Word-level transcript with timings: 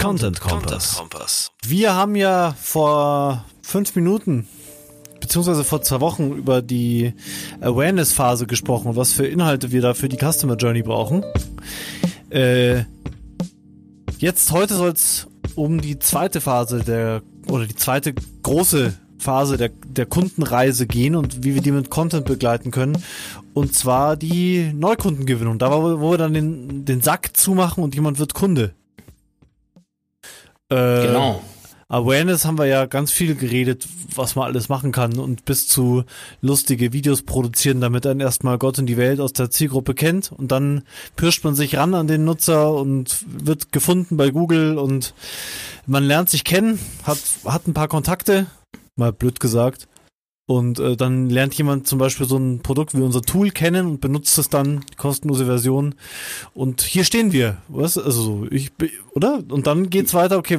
Content 0.00 0.40
Kompass. 0.40 1.50
Wir 1.66 1.94
haben 1.94 2.14
ja 2.14 2.54
vor 2.60 3.44
fünf 3.62 3.96
Minuten 3.96 4.46
beziehungsweise 5.20 5.64
vor 5.64 5.82
zwei 5.82 6.00
Wochen 6.00 6.30
über 6.30 6.62
die 6.62 7.14
Awareness-Phase 7.60 8.46
gesprochen, 8.46 8.96
was 8.96 9.12
für 9.12 9.26
Inhalte 9.26 9.72
wir 9.72 9.82
da 9.82 9.94
für 9.94 10.08
die 10.08 10.16
Customer 10.16 10.56
Journey 10.56 10.82
brauchen. 10.82 11.24
Äh, 12.30 12.84
jetzt 14.18 14.52
heute 14.52 14.74
soll 14.74 14.90
es 14.90 15.26
um 15.56 15.80
die 15.80 15.98
zweite 15.98 16.40
Phase 16.40 16.84
der 16.84 17.22
oder 17.48 17.66
die 17.66 17.76
zweite 17.76 18.14
große 18.42 18.94
Phase 19.18 19.56
der, 19.56 19.70
der 19.70 20.06
Kundenreise 20.06 20.86
gehen 20.86 21.16
und 21.16 21.44
wie 21.44 21.54
wir 21.54 21.62
die 21.62 21.72
mit 21.72 21.90
Content 21.90 22.24
begleiten 22.24 22.70
können. 22.70 23.02
Und 23.52 23.74
zwar 23.74 24.16
die 24.16 24.72
Neukundengewinnung. 24.74 25.58
Da, 25.58 25.72
wo, 25.72 26.00
wo 26.00 26.12
wir 26.12 26.18
dann 26.18 26.34
den, 26.34 26.84
den 26.84 27.00
Sack 27.00 27.36
zumachen 27.36 27.82
und 27.82 27.96
jemand 27.96 28.20
wird 28.20 28.34
Kunde. 28.34 28.74
Äh, 30.70 31.06
genau. 31.06 31.42
Awareness 31.90 32.44
haben 32.44 32.58
wir 32.58 32.66
ja 32.66 32.84
ganz 32.84 33.10
viel 33.10 33.34
geredet, 33.34 33.88
was 34.14 34.36
man 34.36 34.44
alles 34.44 34.68
machen 34.68 34.92
kann 34.92 35.18
und 35.18 35.46
bis 35.46 35.68
zu 35.68 36.04
lustige 36.42 36.92
Videos 36.92 37.22
produzieren, 37.22 37.80
damit 37.80 38.04
dann 38.04 38.20
erstmal 38.20 38.58
Gott 38.58 38.78
und 38.78 38.84
die 38.84 38.98
Welt 38.98 39.20
aus 39.20 39.32
der 39.32 39.50
Zielgruppe 39.50 39.94
kennt 39.94 40.30
und 40.30 40.52
dann 40.52 40.82
pirscht 41.16 41.44
man 41.44 41.54
sich 41.54 41.76
ran 41.76 41.94
an 41.94 42.06
den 42.06 42.26
Nutzer 42.26 42.74
und 42.74 43.24
wird 43.26 43.72
gefunden 43.72 44.18
bei 44.18 44.28
Google 44.28 44.76
und 44.76 45.14
man 45.86 46.04
lernt 46.04 46.28
sich 46.28 46.44
kennen, 46.44 46.78
hat, 47.04 47.18
hat 47.46 47.66
ein 47.66 47.72
paar 47.74 47.88
Kontakte, 47.88 48.46
mal 48.94 49.12
blöd 49.12 49.40
gesagt, 49.40 49.88
und 50.48 50.78
äh, 50.78 50.96
dann 50.96 51.28
lernt 51.28 51.52
jemand 51.52 51.86
zum 51.86 51.98
Beispiel 51.98 52.26
so 52.26 52.38
ein 52.38 52.60
Produkt 52.60 52.96
wie 52.96 53.02
unser 53.02 53.20
Tool 53.20 53.50
kennen 53.50 53.86
und 53.86 54.00
benutzt 54.00 54.38
es 54.38 54.48
dann, 54.48 54.80
kostenlose 54.96 55.44
Version. 55.44 55.94
Und 56.54 56.80
hier 56.80 57.04
stehen 57.04 57.32
wir. 57.32 57.58
Was? 57.68 57.98
Also 57.98 58.46
ich 58.50 58.72
oder? 59.12 59.42
Und 59.50 59.66
dann 59.66 59.90
geht's 59.90 60.14
weiter, 60.14 60.38
okay, 60.38 60.58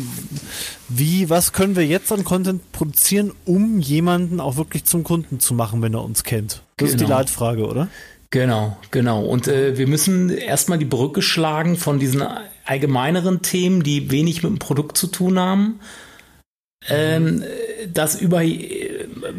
wie, 0.90 1.32
was 1.32 1.54
können 1.54 1.76
wir 1.76 1.88
jetzt 1.88 2.12
an 2.12 2.24
Content 2.24 2.72
produzieren, 2.72 3.32
um 3.46 3.80
jemanden 3.80 4.40
auch 4.40 4.58
wirklich 4.58 4.84
zum 4.84 5.04
Kunden 5.04 5.40
zu 5.40 5.56
machen, 5.56 5.82
wenn 5.82 5.96
er 5.96 6.04
uns 6.04 6.24
kennt? 6.24 6.52
Das 6.52 6.62
genau. 6.78 6.90
ist 6.90 7.00
die 7.00 7.06
genau. 7.06 7.18
Leitfrage, 7.18 7.66
oder? 7.66 7.88
Genau, 8.30 8.78
genau. 8.92 9.26
Und 9.26 9.48
äh, 9.48 9.76
wir 9.80 9.88
müssen 9.88 10.30
erstmal 10.30 10.78
die 10.78 10.86
Brücke 10.86 11.24
schlagen 11.24 11.78
von 11.78 11.98
diesen 11.98 12.24
allgemeineren 12.64 13.42
Themen, 13.42 13.82
die 13.82 14.12
wenig 14.12 14.44
mit 14.44 14.52
dem 14.52 14.60
Produkt 14.60 15.00
zu 15.00 15.08
tun 15.08 15.40
haben. 15.40 15.80
Ähm, 16.88 17.44
das 17.92 18.22
über 18.22 18.44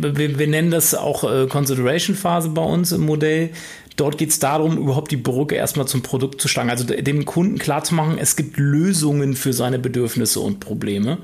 wir, 0.00 0.38
wir 0.38 0.46
nennen 0.46 0.70
das 0.70 0.94
auch 0.94 1.24
äh, 1.24 1.46
Consideration 1.46 2.16
Phase 2.16 2.48
bei 2.50 2.62
uns 2.62 2.92
im 2.92 3.02
Modell. 3.02 3.50
Dort 3.96 4.18
geht 4.18 4.30
es 4.30 4.38
darum, 4.38 4.78
überhaupt 4.78 5.10
die 5.10 5.16
Brücke 5.16 5.56
erstmal 5.56 5.86
zum 5.86 6.02
Produkt 6.02 6.40
zu 6.40 6.48
schlagen. 6.48 6.70
Also 6.70 6.84
dem 6.84 7.24
Kunden 7.24 7.58
klarzumachen, 7.58 8.18
es 8.18 8.36
gibt 8.36 8.56
Lösungen 8.56 9.34
für 9.34 9.52
seine 9.52 9.78
Bedürfnisse 9.78 10.40
und 10.40 10.60
Probleme. 10.60 11.18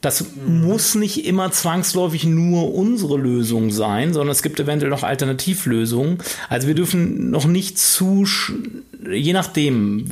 Das 0.00 0.24
muss 0.46 0.94
nicht 0.94 1.26
immer 1.26 1.52
zwangsläufig 1.52 2.24
nur 2.24 2.74
unsere 2.74 3.18
Lösung 3.18 3.70
sein, 3.70 4.14
sondern 4.14 4.30
es 4.30 4.42
gibt 4.42 4.58
eventuell 4.58 4.90
noch 4.90 5.02
Alternativlösungen. 5.02 6.18
Also 6.48 6.68
wir 6.68 6.74
dürfen 6.74 7.30
noch 7.30 7.46
nicht 7.46 7.78
zu, 7.78 8.24
je 9.10 9.32
nachdem, 9.34 10.06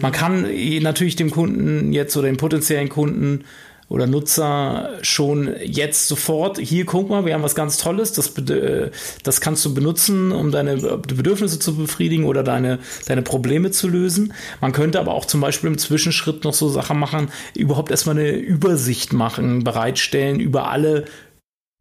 man 0.00 0.12
kann 0.12 0.46
natürlich 0.80 1.16
dem 1.16 1.30
Kunden 1.30 1.92
jetzt 1.92 2.16
oder 2.16 2.28
dem 2.28 2.38
potenziellen 2.38 2.88
Kunden 2.88 3.44
oder 3.92 4.06
Nutzer 4.06 4.88
schon 5.02 5.54
jetzt 5.62 6.08
sofort, 6.08 6.58
hier 6.58 6.86
guck 6.86 7.10
mal, 7.10 7.26
wir 7.26 7.34
haben 7.34 7.42
was 7.42 7.54
ganz 7.54 7.76
Tolles, 7.76 8.12
das, 8.12 8.34
äh, 8.48 8.90
das 9.22 9.42
kannst 9.42 9.62
du 9.66 9.74
benutzen, 9.74 10.32
um 10.32 10.50
deine 10.50 10.76
Bedürfnisse 10.76 11.58
zu 11.58 11.76
befriedigen 11.76 12.24
oder 12.24 12.42
deine, 12.42 12.78
deine 13.04 13.20
Probleme 13.20 13.70
zu 13.70 13.88
lösen. 13.88 14.32
Man 14.62 14.72
könnte 14.72 14.98
aber 14.98 15.12
auch 15.12 15.26
zum 15.26 15.42
Beispiel 15.42 15.68
im 15.68 15.76
Zwischenschritt 15.76 16.42
noch 16.42 16.54
so 16.54 16.70
Sachen 16.70 16.98
machen, 16.98 17.28
überhaupt 17.54 17.90
erstmal 17.90 18.18
eine 18.18 18.30
Übersicht 18.30 19.12
machen, 19.12 19.62
bereitstellen 19.62 20.40
über 20.40 20.70
alle 20.70 21.04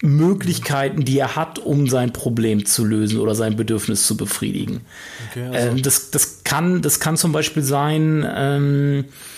Möglichkeiten, 0.01 1.05
die 1.05 1.17
er 1.17 1.37
hat, 1.37 1.59
um 1.59 1.87
sein 1.87 2.11
Problem 2.11 2.65
zu 2.65 2.83
lösen 2.83 3.19
oder 3.19 3.35
sein 3.35 3.55
Bedürfnis 3.55 4.05
zu 4.05 4.17
befriedigen. 4.17 4.81
Okay, 5.29 5.45
also. 5.45 5.69
ähm, 5.69 5.81
das, 5.81 6.11
das, 6.11 6.43
kann, 6.43 6.81
das 6.81 6.99
kann 6.99 7.15
zum 7.15 7.31
Beispiel 7.31 7.63
sein, 7.63 8.27
ähm, 8.35 9.05
äh, 9.05 9.30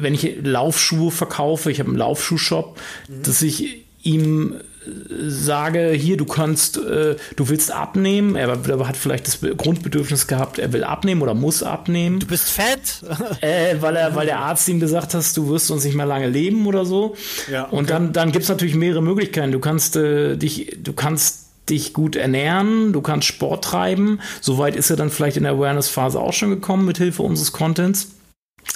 wenn 0.00 0.14
ich 0.14 0.38
Laufschuhe 0.42 1.10
verkaufe, 1.10 1.70
ich 1.70 1.80
habe 1.80 1.90
einen 1.90 1.98
Laufschuhshop, 1.98 2.80
mhm. 3.08 3.22
dass 3.22 3.42
ich 3.42 3.84
ihm 4.02 4.54
äh, 4.54 4.90
sage, 5.28 5.90
hier, 5.90 6.16
du 6.16 6.24
kannst, 6.24 6.78
äh, 6.78 7.16
du 7.36 7.48
willst 7.48 7.70
abnehmen, 7.70 8.34
er, 8.34 8.48
er, 8.48 8.88
hat 8.88 8.96
vielleicht 8.96 9.26
das 9.26 9.40
Grundbedürfnis 9.40 10.26
gehabt, 10.26 10.58
er 10.58 10.72
will 10.72 10.84
abnehmen 10.84 11.20
oder 11.20 11.34
muss 11.34 11.62
abnehmen. 11.62 12.18
Du 12.20 12.26
bist 12.26 12.48
fett? 12.48 13.02
äh, 13.42 13.76
weil, 13.80 13.96
er, 13.96 14.14
weil 14.14 14.24
der 14.24 14.38
Arzt 14.38 14.68
ihm 14.68 14.80
gesagt 14.80 15.12
hat, 15.12 15.36
du 15.36 15.50
wirst 15.50 15.70
uns 15.70 15.84
nicht 15.84 15.96
mehr 15.96 16.06
lange 16.06 16.28
leben 16.28 16.66
oder 16.66 16.86
so. 16.86 17.14
Ja, 17.50 17.66
okay. 17.66 17.76
Und 17.76 17.90
dann, 17.90 18.14
dann 18.14 18.32
gibt 18.32 18.44
es 18.44 18.48
natürlich 18.48 18.74
mehrere 18.74 19.02
Möglichkeiten. 19.02 19.52
Du 19.52 19.60
kannst 19.60 19.96
äh, 19.96 20.36
dich, 20.36 20.78
du 20.82 20.94
kannst 20.94 21.44
dich 21.68 21.92
gut 21.92 22.16
ernähren, 22.16 22.94
du 22.94 23.02
kannst 23.02 23.28
Sport 23.28 23.64
treiben. 23.64 24.20
Soweit 24.40 24.74
ist 24.74 24.88
er 24.88 24.96
dann 24.96 25.10
vielleicht 25.10 25.36
in 25.36 25.42
der 25.42 25.52
Awareness-Phase 25.52 26.18
auch 26.18 26.32
schon 26.32 26.48
gekommen 26.48 26.86
mit 26.86 26.96
Hilfe 26.96 27.22
unseres 27.22 27.52
Contents 27.52 28.12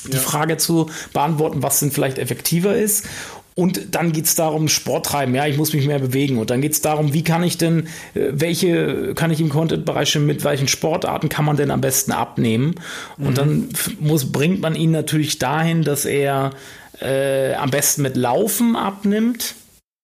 die 0.07 0.13
ja. 0.13 0.19
Frage 0.19 0.57
zu 0.57 0.91
beantworten, 1.13 1.63
was 1.63 1.81
denn 1.81 1.91
vielleicht 1.91 2.19
effektiver 2.19 2.77
ist. 2.77 3.07
Und 3.55 3.95
dann 3.95 4.13
geht 4.13 4.25
es 4.25 4.35
darum, 4.35 4.69
Sport 4.69 5.07
treiben, 5.07 5.35
ja, 5.35 5.47
ich 5.47 5.59
muss 5.59 5.75
mich 5.75 5.87
mehr 5.87 5.99
bewegen. 5.99 6.39
Und 6.39 6.49
dann 6.49 6.63
geht 6.63 6.73
es 6.73 6.81
darum, 6.81 7.13
wie 7.13 7.23
kann 7.23 7.43
ich 7.43 7.59
denn, 7.59 7.89
äh, 8.15 8.31
welche 8.33 9.15
kann 9.15 9.31
ich 9.31 9.41
im 9.41 9.51
Content-Bereich 9.51 10.11
schon 10.11 10.25
mit 10.25 10.43
welchen 10.43 10.69
Sportarten 10.69 11.29
kann 11.29 11.45
man 11.45 11.57
denn 11.57 11.71
am 11.71 11.83
besten 11.83 12.13
abnehmen? 12.13 12.77
Mhm. 13.19 13.27
Und 13.27 13.39
dann 13.39 13.69
muss, 14.01 14.33
bringt 14.33 14.61
man 14.61 14.75
ihn 14.75 14.91
natürlich 14.91 15.39
dahin, 15.39 15.83
dass 15.83 16.07
er 16.07 16.53
äh, 17.01 17.53
am 17.55 17.71
besten 17.71 18.03
mit 18.03 18.17
Laufen 18.17 18.75
abnimmt. 18.75 19.55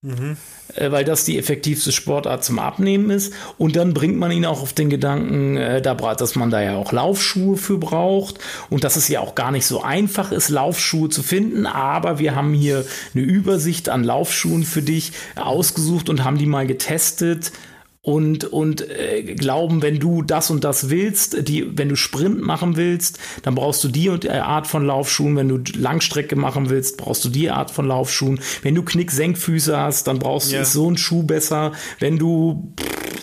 Mhm. 0.03 0.37
Äh, 0.78 0.93
weil 0.93 1.05
das 1.05 1.25
die 1.25 1.39
effektivste 1.39 1.93
Sportart 1.93 2.44
zum 2.44 2.59
Abnehmen 2.59 3.11
ist. 3.11 3.33
Und 3.56 3.77
dann 3.77 3.94
bringt 3.94 4.16
man 4.16 4.31
ihn 4.31 4.47
auch 4.47 4.62
auf 4.62 4.72
den 4.72 4.91
Gedanken, 4.91 5.56
äh, 5.56 5.83
dass 5.83 6.37
man 6.37 6.50
da 6.50 6.62
ja 6.62 6.77
auch 6.77 6.93
Laufschuhe 6.93 7.56
für 7.56 7.78
braucht 7.78 8.39
und 8.71 8.84
dass 8.84 8.97
es 8.97 9.09
ja 9.09 9.21
auch 9.21 9.34
gar 9.34 9.50
nicht 9.50 9.67
so 9.67 9.83
einfach 9.83 10.33
ist, 10.33 10.49
Laufschuhe 10.49 11.09
zu 11.09 11.22
finden. 11.22 11.67
Aber 11.67 12.19
wir 12.19 12.34
haben 12.34 12.55
hier 12.55 12.84
eine 13.15 13.25
Übersicht 13.25 13.88
an 13.88 14.05
Laufschuhen 14.05 14.65
für 14.65 14.83
dich 14.83 15.12
ausgesucht 15.37 16.09
und 16.09 16.25
haben 16.25 16.38
die 16.38 16.47
mal 16.47 16.67
getestet 16.67 17.53
und, 18.00 18.44
und 18.44 18.88
äh, 18.88 19.22
glauben, 19.34 19.82
wenn 19.82 19.98
du 19.98 20.22
das 20.22 20.50
und 20.50 20.64
das 20.64 20.88
willst, 20.88 21.48
die, 21.48 21.76
wenn 21.76 21.88
du 21.88 21.97
Sprint 21.97 22.41
machen 22.41 22.76
willst, 22.76 23.19
dann 23.42 23.54
brauchst 23.54 23.82
du 23.84 23.88
die 23.88 24.09
und 24.09 24.25
die 24.25 24.31
Art 24.31 24.66
von 24.66 24.86
Laufschuhen. 24.86 25.36
Wenn 25.36 25.48
du 25.48 25.60
Langstrecke 25.76 26.37
machen 26.37 26.70
willst, 26.70 26.97
brauchst 26.97 27.25
du 27.25 27.28
die 27.28 27.50
Art 27.50 27.70
von 27.70 27.87
Laufschuhen. 27.87 28.41
Wenn 28.62 28.75
du 28.75 28.82
Knick-Senkfüße 28.82 29.76
hast, 29.76 30.06
dann 30.06 30.20
brauchst 30.20 30.53
ja. 30.53 30.60
du 30.60 30.64
so 30.64 30.87
einen 30.87 30.97
Schuh 30.97 31.22
besser. 31.25 31.72
Wenn 31.98 32.19
du 32.19 32.72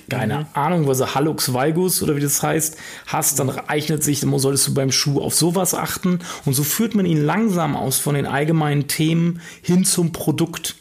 keine 0.09 0.39
mhm. 0.39 0.45
Ahnung, 0.53 0.87
was 0.87 0.99
er 0.99 1.15
Hallux 1.15 1.53
valgus 1.53 2.03
oder 2.03 2.15
wie 2.15 2.21
das 2.21 2.43
heißt, 2.43 2.77
hast, 3.07 3.39
dann 3.39 3.49
eignet 3.49 4.03
sich, 4.03 4.19
dann 4.19 4.37
solltest 4.37 4.67
du 4.67 4.73
beim 4.73 4.91
Schuh 4.91 5.21
auf 5.21 5.33
sowas 5.33 5.73
achten. 5.73 6.19
Und 6.45 6.53
so 6.53 6.63
führt 6.63 6.95
man 6.95 7.05
ihn 7.05 7.23
langsam 7.23 7.75
aus 7.75 7.97
von 7.97 8.15
den 8.15 8.25
allgemeinen 8.25 8.87
Themen 8.87 9.41
hin 9.61 9.85
zum 9.85 10.11
Produkt. 10.11 10.75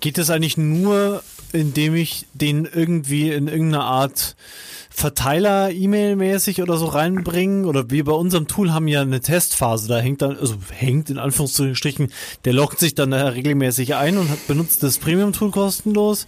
Geht 0.00 0.18
es 0.18 0.30
eigentlich 0.30 0.56
nur 0.56 1.22
indem 1.52 1.94
ich 1.94 2.26
den 2.34 2.68
irgendwie 2.72 3.30
in 3.30 3.48
irgendeiner 3.48 3.84
Art 3.84 4.36
Verteiler 4.92 5.70
E-Mail-mäßig 5.70 6.60
oder 6.60 6.76
so 6.76 6.86
reinbringen 6.86 7.64
oder 7.64 7.90
wie 7.90 8.02
bei 8.02 8.12
unserem 8.12 8.48
Tool 8.48 8.72
haben 8.72 8.88
ja 8.88 9.00
eine 9.00 9.20
Testphase, 9.20 9.88
da 9.88 9.98
hängt 9.98 10.20
dann, 10.20 10.36
also 10.36 10.56
hängt 10.72 11.10
in 11.10 11.18
Anführungsstrichen, 11.18 12.12
der 12.44 12.52
loggt 12.52 12.80
sich 12.80 12.94
dann 12.94 13.12
da 13.12 13.28
regelmäßig 13.28 13.94
ein 13.94 14.18
und 14.18 14.28
hat, 14.28 14.46
benutzt 14.46 14.82
das 14.82 14.98
Premium-Tool 14.98 15.52
kostenlos. 15.52 16.26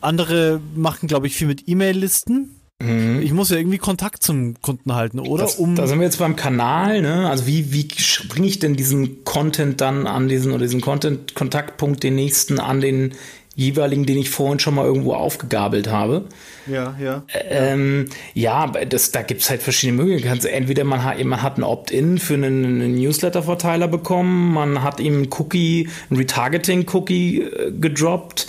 Andere 0.00 0.60
machen, 0.74 1.08
glaube 1.08 1.26
ich, 1.26 1.34
viel 1.34 1.48
mit 1.48 1.68
E-Mail-Listen. 1.68 2.56
Mhm. 2.80 3.20
Ich 3.22 3.32
muss 3.32 3.50
ja 3.50 3.56
irgendwie 3.56 3.78
Kontakt 3.78 4.22
zum 4.22 4.60
Kunden 4.60 4.94
halten, 4.94 5.18
oder? 5.18 5.44
Das, 5.44 5.56
um 5.56 5.74
da 5.74 5.86
sind 5.86 5.98
wir 5.98 6.04
jetzt 6.04 6.18
beim 6.18 6.36
Kanal, 6.36 7.00
ne? 7.00 7.28
Also 7.28 7.46
wie, 7.46 7.72
wie 7.72 7.88
bringe 8.28 8.46
ich 8.46 8.58
denn 8.58 8.76
diesen 8.76 9.24
Content 9.24 9.80
dann 9.80 10.06
an 10.06 10.28
diesen 10.28 10.52
oder 10.52 10.62
diesen 10.62 10.80
Content-Kontaktpunkt 10.80 12.02
den 12.02 12.14
nächsten 12.14 12.60
an 12.60 12.80
den 12.80 13.14
jeweiligen, 13.56 14.04
den 14.04 14.18
ich 14.18 14.30
vorhin 14.30 14.58
schon 14.58 14.74
mal 14.74 14.84
irgendwo 14.84 15.14
aufgegabelt 15.14 15.88
habe. 15.88 16.26
Ja, 16.66 16.94
ja. 17.02 17.22
Ähm, 17.48 18.06
ja, 18.34 18.66
das, 18.66 19.10
da 19.10 19.22
gibt 19.22 19.40
es 19.40 19.50
halt 19.50 19.62
verschiedene 19.62 20.02
Möglichkeiten. 20.02 20.36
Also 20.36 20.48
entweder 20.48 20.84
man 20.84 21.02
hat, 21.02 21.24
man 21.24 21.42
hat 21.42 21.56
ein 21.58 21.64
Opt-in 21.64 22.18
für 22.18 22.34
einen, 22.34 22.64
einen 22.64 22.94
Newsletter-Verteiler 22.96 23.88
bekommen, 23.88 24.52
man 24.52 24.82
hat 24.82 25.00
ihm 25.00 25.22
ein 25.22 25.28
Cookie, 25.38 25.88
ein 26.10 26.16
Retargeting-Cookie 26.16 27.40
äh, 27.40 27.72
gedroppt, 27.72 28.46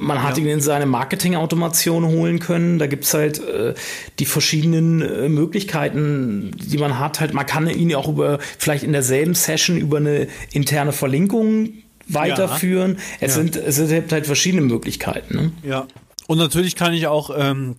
man 0.00 0.22
hat 0.22 0.38
ja. 0.38 0.44
ihn 0.44 0.50
in 0.50 0.60
seine 0.60 0.86
Marketing-Automation 0.86 2.06
holen 2.06 2.38
können. 2.38 2.78
Da 2.78 2.86
gibt 2.86 3.04
es 3.04 3.12
halt 3.12 3.38
äh, 3.46 3.74
die 4.18 4.24
verschiedenen 4.24 5.02
äh, 5.02 5.28
Möglichkeiten, 5.28 6.52
die 6.56 6.78
man 6.78 6.98
hat. 6.98 7.20
Halt, 7.20 7.34
man 7.34 7.44
kann 7.44 7.68
ihn 7.68 7.94
auch 7.94 8.08
über 8.08 8.38
vielleicht 8.58 8.82
in 8.82 8.92
derselben 8.92 9.34
Session 9.34 9.76
über 9.76 9.98
eine 9.98 10.26
interne 10.52 10.92
Verlinkung 10.92 11.79
weiterführen. 12.14 12.96
Ja. 12.96 13.02
Es, 13.20 13.36
ja. 13.36 13.42
Sind, 13.42 13.56
es 13.56 13.76
sind 13.76 14.12
halt 14.12 14.26
verschiedene 14.26 14.62
Möglichkeiten. 14.62 15.34
Ne? 15.34 15.52
Ja. 15.62 15.86
Und 16.26 16.38
natürlich 16.38 16.76
kann 16.76 16.92
ich 16.92 17.06
auch 17.06 17.30
ähm, 17.36 17.76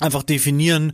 einfach 0.00 0.22
definieren, 0.22 0.92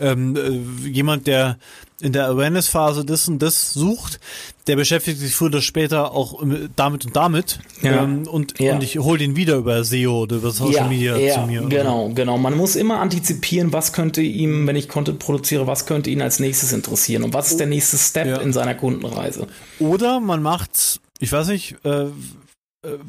ähm, 0.00 0.36
äh, 0.36 0.88
jemand, 0.88 1.26
der 1.26 1.58
in 2.00 2.12
der 2.12 2.26
Awareness-Phase 2.26 3.04
das 3.04 3.28
und 3.28 3.40
das 3.40 3.72
sucht, 3.72 4.20
der 4.66 4.76
beschäftigt 4.76 5.18
sich 5.18 5.34
früher 5.34 5.48
oder 5.48 5.62
später 5.62 6.12
auch 6.12 6.42
damit 6.74 7.06
und 7.06 7.16
damit 7.16 7.60
ja. 7.82 8.02
ähm, 8.02 8.26
und, 8.26 8.58
ja. 8.58 8.74
und 8.74 8.82
ich 8.82 8.98
hole 8.98 9.18
den 9.18 9.36
wieder 9.36 9.56
über 9.56 9.84
SEO 9.84 10.22
oder 10.22 10.36
über 10.36 10.50
Social 10.50 10.74
ja, 10.74 10.88
Media 10.88 11.16
ja, 11.16 11.34
zu 11.34 11.40
mir. 11.46 11.62
Genau, 11.62 12.10
genau. 12.14 12.36
Man 12.36 12.56
muss 12.56 12.76
immer 12.76 13.00
antizipieren, 13.00 13.72
was 13.72 13.92
könnte 13.92 14.22
ihm, 14.22 14.66
wenn 14.66 14.76
ich 14.76 14.88
Content 14.88 15.18
produziere, 15.18 15.66
was 15.66 15.86
könnte 15.86 16.10
ihn 16.10 16.20
als 16.20 16.40
nächstes 16.40 16.72
interessieren 16.72 17.22
und 17.22 17.32
was 17.32 17.52
ist 17.52 17.60
der 17.60 17.68
nächste 17.68 17.96
Step 17.96 18.42
in 18.42 18.52
seiner 18.52 18.74
Kundenreise. 18.74 19.46
Oder 19.78 20.20
man 20.20 20.42
macht, 20.42 21.00
ich 21.18 21.32
weiß 21.32 21.48
nicht, 21.48 21.76
äh, 21.84 22.04
äh 22.04 22.10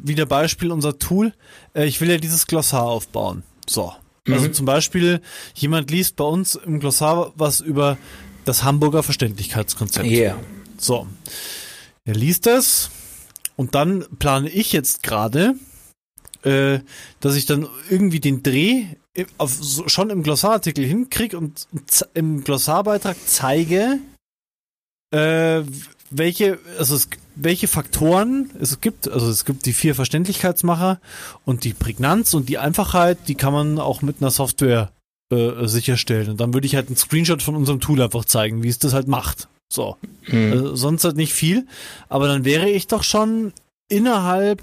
wieder 0.03 0.25
Beispiel 0.25 0.71
unser 0.71 0.99
Tool, 0.99 1.33
äh, 1.73 1.85
ich 1.85 2.01
will 2.01 2.09
ja 2.09 2.17
dieses 2.17 2.47
Glossar 2.47 2.83
aufbauen. 2.83 3.43
So. 3.67 3.93
Also 4.27 4.47
mhm. 4.47 4.53
zum 4.53 4.65
Beispiel, 4.65 5.21
jemand 5.53 5.91
liest 5.91 6.15
bei 6.15 6.23
uns 6.23 6.55
im 6.55 6.79
Glossar 6.79 7.33
was 7.35 7.59
über 7.59 7.97
das 8.43 8.63
Hamburger 8.63 9.03
Verständlichkeitskonzept. 9.03 10.07
Ja. 10.07 10.17
Yeah. 10.17 10.39
So. 10.77 11.07
Er 12.05 12.15
liest 12.15 12.47
es 12.47 12.89
und 13.55 13.75
dann 13.75 14.05
plane 14.19 14.49
ich 14.49 14.71
jetzt 14.71 15.03
gerade, 15.03 15.55
äh, 16.43 16.79
dass 17.19 17.35
ich 17.35 17.45
dann 17.45 17.67
irgendwie 17.89 18.19
den 18.19 18.43
Dreh 18.43 18.85
auf, 19.37 19.53
so, 19.53 19.87
schon 19.87 20.09
im 20.09 20.23
Glossarartikel 20.23 20.85
hinkriege 20.85 21.37
und 21.37 21.67
im 22.13 22.43
Glossarbeitrag 22.43 23.15
zeige, 23.25 23.99
äh, 25.11 25.61
welche, 26.09 26.59
also 26.77 26.95
es, 26.95 27.09
welche 27.35 27.67
Faktoren 27.67 28.49
es 28.59 28.81
gibt. 28.81 29.09
Also 29.09 29.29
es 29.29 29.45
gibt 29.45 29.65
die 29.65 29.73
vier 29.73 29.95
Verständlichkeitsmacher 29.95 30.99
und 31.43 31.63
die 31.63 31.73
Prägnanz 31.73 32.33
und 32.33 32.49
die 32.49 32.57
Einfachheit, 32.57 33.17
die 33.27 33.35
kann 33.35 33.53
man 33.53 33.79
auch 33.79 34.01
mit 34.01 34.21
einer 34.21 34.31
Software 34.31 34.91
äh, 35.31 35.67
sicherstellen. 35.67 36.29
Und 36.29 36.39
dann 36.39 36.53
würde 36.53 36.67
ich 36.67 36.75
halt 36.75 36.87
einen 36.87 36.97
Screenshot 36.97 37.41
von 37.41 37.55
unserem 37.55 37.79
Tool 37.79 38.01
einfach 38.01 38.25
zeigen, 38.25 38.63
wie 38.63 38.69
es 38.69 38.79
das 38.79 38.93
halt 38.93 39.07
macht. 39.07 39.47
So. 39.69 39.97
Mhm. 40.27 40.51
Also 40.51 40.75
sonst 40.75 41.03
halt 41.03 41.17
nicht 41.17 41.33
viel. 41.33 41.67
Aber 42.09 42.27
dann 42.27 42.45
wäre 42.45 42.69
ich 42.69 42.87
doch 42.87 43.03
schon 43.03 43.53
innerhalb 43.87 44.61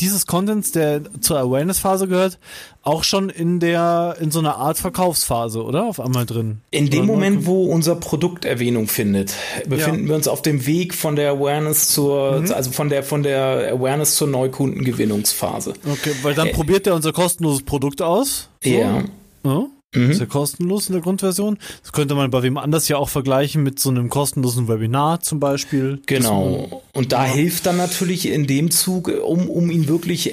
dieses 0.00 0.26
Contents, 0.26 0.72
der 0.72 1.02
zur 1.20 1.38
Awareness-Phase 1.38 2.08
gehört, 2.08 2.38
auch 2.82 3.04
schon 3.04 3.28
in 3.28 3.60
der, 3.60 4.16
in 4.20 4.30
so 4.30 4.40
einer 4.40 4.56
Art 4.56 4.78
Verkaufsphase, 4.78 5.62
oder? 5.62 5.84
Auf 5.84 6.00
einmal 6.00 6.26
drin. 6.26 6.60
In 6.70 6.90
dem 6.90 7.06
Moment, 7.06 7.46
wo 7.46 7.66
unser 7.66 7.94
Produkt 7.94 8.44
Erwähnung 8.44 8.88
findet, 8.88 9.34
befinden 9.68 10.02
ja. 10.04 10.08
wir 10.08 10.14
uns 10.16 10.26
auf 10.26 10.42
dem 10.42 10.66
Weg 10.66 10.94
von 10.94 11.14
der 11.14 11.32
Awareness 11.32 11.88
zur, 11.88 12.40
mhm. 12.40 12.52
also 12.52 12.72
von 12.72 12.88
der, 12.88 13.02
von 13.04 13.22
der 13.22 13.72
Awareness 13.74 14.16
zur 14.16 14.28
Neukundengewinnungsphase. 14.28 15.74
Okay, 15.84 16.12
weil 16.22 16.34
dann 16.34 16.48
äh, 16.48 16.52
probiert 16.52 16.86
er 16.86 16.94
unser 16.94 17.12
kostenloses 17.12 17.62
Produkt 17.62 18.02
aus. 18.02 18.48
So. 18.64 18.70
Ja. 18.70 19.04
ja. 19.44 19.66
Mhm. 19.94 20.10
Ist 20.10 20.20
ja 20.20 20.26
kostenlos 20.26 20.88
in 20.88 20.94
der 20.94 21.02
Grundversion. 21.02 21.58
Das 21.82 21.92
könnte 21.92 22.14
man 22.14 22.30
bei 22.30 22.42
wem 22.42 22.56
anders 22.56 22.88
ja 22.88 22.96
auch 22.96 23.10
vergleichen 23.10 23.62
mit 23.62 23.78
so 23.78 23.90
einem 23.90 24.08
kostenlosen 24.08 24.66
Webinar 24.66 25.20
zum 25.20 25.38
Beispiel. 25.38 26.00
Genau. 26.06 26.82
Und 26.94 27.12
da 27.12 27.26
ja. 27.26 27.32
hilft 27.32 27.66
dann 27.66 27.76
natürlich 27.76 28.26
in 28.26 28.46
dem 28.46 28.70
Zug, 28.70 29.08
um, 29.08 29.50
um 29.50 29.70
ihn 29.70 29.88
wirklich, 29.88 30.32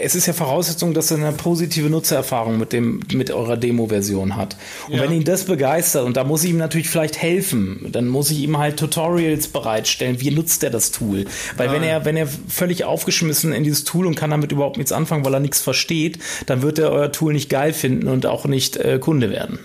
es 0.00 0.14
ist 0.14 0.26
ja 0.26 0.32
Voraussetzung, 0.32 0.94
dass 0.94 1.10
er 1.10 1.16
eine 1.16 1.32
positive 1.32 1.90
Nutzererfahrung 1.90 2.58
mit 2.58 2.72
dem, 2.72 3.00
mit 3.12 3.32
eurer 3.32 3.56
Demo-Version 3.56 4.36
hat. 4.36 4.56
Und 4.88 4.94
ja. 4.94 5.02
wenn 5.02 5.12
ihn 5.12 5.24
das 5.24 5.44
begeistert, 5.44 6.04
und 6.04 6.16
da 6.16 6.22
muss 6.22 6.44
ich 6.44 6.50
ihm 6.50 6.58
natürlich 6.58 6.88
vielleicht 6.88 7.18
helfen, 7.20 7.88
dann 7.90 8.06
muss 8.06 8.30
ich 8.30 8.38
ihm 8.38 8.58
halt 8.58 8.78
Tutorials 8.78 9.48
bereitstellen. 9.48 10.20
Wie 10.20 10.30
nutzt 10.30 10.62
er 10.62 10.70
das 10.70 10.92
Tool? 10.92 11.24
Weil 11.56 11.66
ja. 11.66 11.72
wenn 11.72 11.82
er, 11.82 12.04
wenn 12.04 12.16
er 12.16 12.28
völlig 12.28 12.84
aufgeschmissen 12.84 13.52
in 13.52 13.64
dieses 13.64 13.82
Tool 13.82 14.06
und 14.06 14.14
kann 14.14 14.30
damit 14.30 14.52
überhaupt 14.52 14.76
nichts 14.76 14.92
anfangen, 14.92 15.24
weil 15.24 15.34
er 15.34 15.40
nichts 15.40 15.60
versteht, 15.60 16.20
dann 16.46 16.62
wird 16.62 16.78
er 16.78 16.92
euer 16.92 17.10
Tool 17.10 17.32
nicht 17.32 17.50
geil 17.50 17.72
finden 17.72 18.06
und 18.06 18.26
auch 18.26 18.44
nicht 18.44 18.76
äh, 18.76 18.99
Kunde 19.00 19.30
werden. 19.30 19.58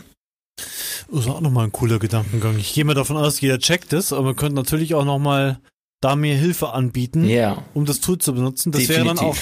Das 1.12 1.22
ist 1.22 1.30
auch 1.30 1.42
nochmal 1.42 1.66
ein 1.66 1.72
cooler 1.72 2.00
Gedankengang. 2.00 2.58
Ich 2.58 2.74
gehe 2.74 2.84
mal 2.84 2.96
davon 2.96 3.18
aus, 3.18 3.40
jeder 3.40 3.60
checkt 3.60 3.94
es, 3.94 4.12
aber 4.12 4.24
man 4.24 4.36
könnte 4.36 4.56
natürlich 4.56 4.96
auch 4.96 5.06
nochmal 5.06 5.60
da 6.02 6.16
mir 6.16 6.36
Hilfe 6.36 6.72
anbieten, 6.74 7.26
yeah. 7.26 7.64
um 7.74 7.86
das 7.86 8.00
Tool 8.00 8.18
zu 8.18 8.34
benutzen. 8.34 8.72
Das 8.72 8.82
Definitiv. 8.82 9.06
wäre 9.06 9.16
dann 9.16 9.26
auch 9.26 9.38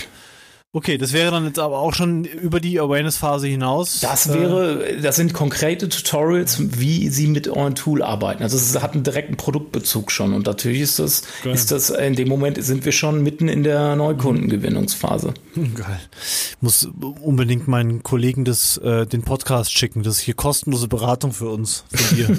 Okay, 0.76 0.98
das 0.98 1.14
wäre 1.14 1.30
dann 1.30 1.46
jetzt 1.46 1.60
aber 1.60 1.78
auch 1.78 1.94
schon 1.94 2.24
über 2.24 2.60
die 2.60 2.80
Awareness-Phase 2.80 3.46
hinaus. 3.46 4.00
Das 4.00 4.26
äh, 4.26 4.34
wäre, 4.34 4.98
das 5.04 5.18
sind 5.18 5.32
konkrete 5.32 5.88
Tutorials, 5.88 6.80
wie 6.80 7.10
Sie 7.10 7.28
mit 7.28 7.48
eurem 7.48 7.76
Tool 7.76 8.02
arbeiten. 8.02 8.42
Also 8.42 8.58
es 8.58 8.82
hat 8.82 8.94
einen 8.94 9.04
direkten 9.04 9.38
Produktbezug 9.38 10.10
schon 10.10 10.34
und 10.34 10.48
natürlich 10.48 10.82
ist 10.82 10.98
das, 10.98 11.22
Geil. 11.44 11.54
ist 11.54 11.70
das 11.70 11.92
in 11.92 12.16
dem 12.16 12.28
Moment 12.28 12.64
sind 12.64 12.86
wir 12.86 12.92
schon 12.92 13.22
mitten 13.22 13.50
in 13.50 13.62
der 13.62 13.96
Neukundengewinnungsphase. 13.96 15.36
Geil. 15.54 16.00
Ich 16.24 16.58
muss 16.60 16.90
unbedingt 17.22 17.68
meinen 17.68 18.02
Kollegen 18.02 18.44
das, 18.44 18.78
äh, 18.78 19.06
den 19.06 19.22
Podcast 19.22 19.72
schicken. 19.72 20.02
Das 20.02 20.16
ist 20.16 20.22
hier 20.22 20.34
kostenlose 20.34 20.88
Beratung 20.88 21.34
für 21.34 21.50
uns, 21.50 21.84
von 21.94 22.18
dir. 22.18 22.36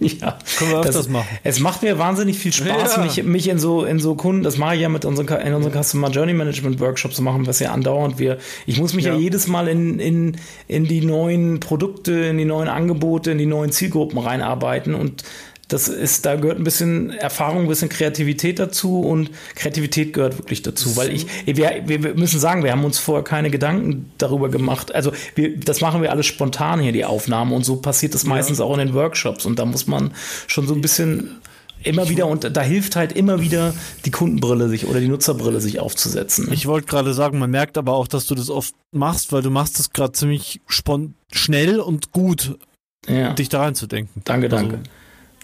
ja, 0.00 0.36
können 0.58 0.72
wir 0.72 0.78
öfters 0.80 0.96
das, 0.96 1.08
machen. 1.08 1.28
Es 1.44 1.60
macht 1.60 1.84
mir 1.84 1.96
wahnsinnig 1.96 2.38
viel 2.38 2.52
Spaß, 2.52 2.96
ja. 2.96 3.04
mich, 3.04 3.22
mich 3.22 3.46
in 3.46 3.60
so 3.60 3.84
in 3.84 4.00
so 4.00 4.16
Kunden, 4.16 4.42
das 4.42 4.58
mache 4.58 4.74
ich 4.74 4.80
ja 4.80 4.88
mit 4.88 5.04
unseren 5.04 5.28
in 5.28 5.54
unseren 5.54 5.80
Customer 5.80 6.10
Journey 6.10 6.32
Management 6.32 6.80
Workshops 6.80 7.14
zu 7.14 7.22
machen, 7.22 7.46
was 7.46 7.60
ja 7.60 7.67
andauernd. 7.68 8.18
Wir, 8.18 8.38
ich 8.66 8.80
muss 8.80 8.94
mich 8.94 9.04
ja, 9.04 9.14
ja 9.14 9.18
jedes 9.18 9.46
Mal 9.46 9.68
in, 9.68 9.98
in, 9.98 10.36
in 10.66 10.84
die 10.84 11.04
neuen 11.04 11.60
Produkte, 11.60 12.12
in 12.12 12.38
die 12.38 12.44
neuen 12.44 12.68
Angebote, 12.68 13.30
in 13.30 13.38
die 13.38 13.46
neuen 13.46 13.72
Zielgruppen 13.72 14.18
reinarbeiten 14.18 14.94
und 14.94 15.24
das 15.68 15.86
ist, 15.88 16.24
da 16.24 16.36
gehört 16.36 16.58
ein 16.58 16.64
bisschen 16.64 17.10
Erfahrung, 17.10 17.62
ein 17.62 17.68
bisschen 17.68 17.90
Kreativität 17.90 18.58
dazu 18.58 19.00
und 19.00 19.30
Kreativität 19.54 20.14
gehört 20.14 20.38
wirklich 20.38 20.62
dazu, 20.62 20.96
weil 20.96 21.12
ich, 21.12 21.26
wir, 21.44 21.82
wir 21.86 22.14
müssen 22.14 22.40
sagen, 22.40 22.64
wir 22.64 22.72
haben 22.72 22.84
uns 22.84 22.98
vorher 22.98 23.22
keine 23.22 23.50
Gedanken 23.50 24.10
darüber 24.16 24.48
gemacht. 24.48 24.94
Also 24.94 25.12
wir, 25.34 25.58
das 25.60 25.82
machen 25.82 26.00
wir 26.00 26.10
alles 26.10 26.24
spontan 26.24 26.80
hier, 26.80 26.92
die 26.92 27.04
Aufnahmen 27.04 27.52
und 27.52 27.64
so 27.64 27.76
passiert 27.76 28.14
das 28.14 28.24
meistens 28.24 28.60
ja. 28.60 28.64
auch 28.64 28.72
in 28.72 28.78
den 28.78 28.94
Workshops 28.94 29.44
und 29.44 29.58
da 29.58 29.66
muss 29.66 29.86
man 29.86 30.12
schon 30.46 30.66
so 30.66 30.74
ein 30.74 30.80
bisschen 30.80 31.36
immer 31.82 32.08
wieder 32.08 32.26
und 32.26 32.56
da 32.56 32.60
hilft 32.60 32.96
halt 32.96 33.12
immer 33.12 33.40
wieder 33.40 33.74
die 34.04 34.10
Kundenbrille 34.10 34.68
sich 34.68 34.86
oder 34.86 35.00
die 35.00 35.08
Nutzerbrille 35.08 35.60
sich 35.60 35.80
aufzusetzen. 35.80 36.52
Ich 36.52 36.66
wollte 36.66 36.86
gerade 36.86 37.14
sagen, 37.14 37.38
man 37.38 37.50
merkt 37.50 37.78
aber 37.78 37.94
auch, 37.94 38.08
dass 38.08 38.26
du 38.26 38.34
das 38.34 38.50
oft 38.50 38.74
machst, 38.92 39.32
weil 39.32 39.42
du 39.42 39.50
machst 39.50 39.78
das 39.78 39.92
gerade 39.92 40.12
ziemlich 40.12 40.60
schnell 41.30 41.80
und 41.80 42.12
gut, 42.12 42.58
ja. 43.06 43.32
dich 43.32 43.48
da 43.48 43.60
reinzudenken. 43.62 44.22
Danke, 44.24 44.48
danke. 44.48 44.74
Also, 44.74 44.84
ja. 44.84 44.92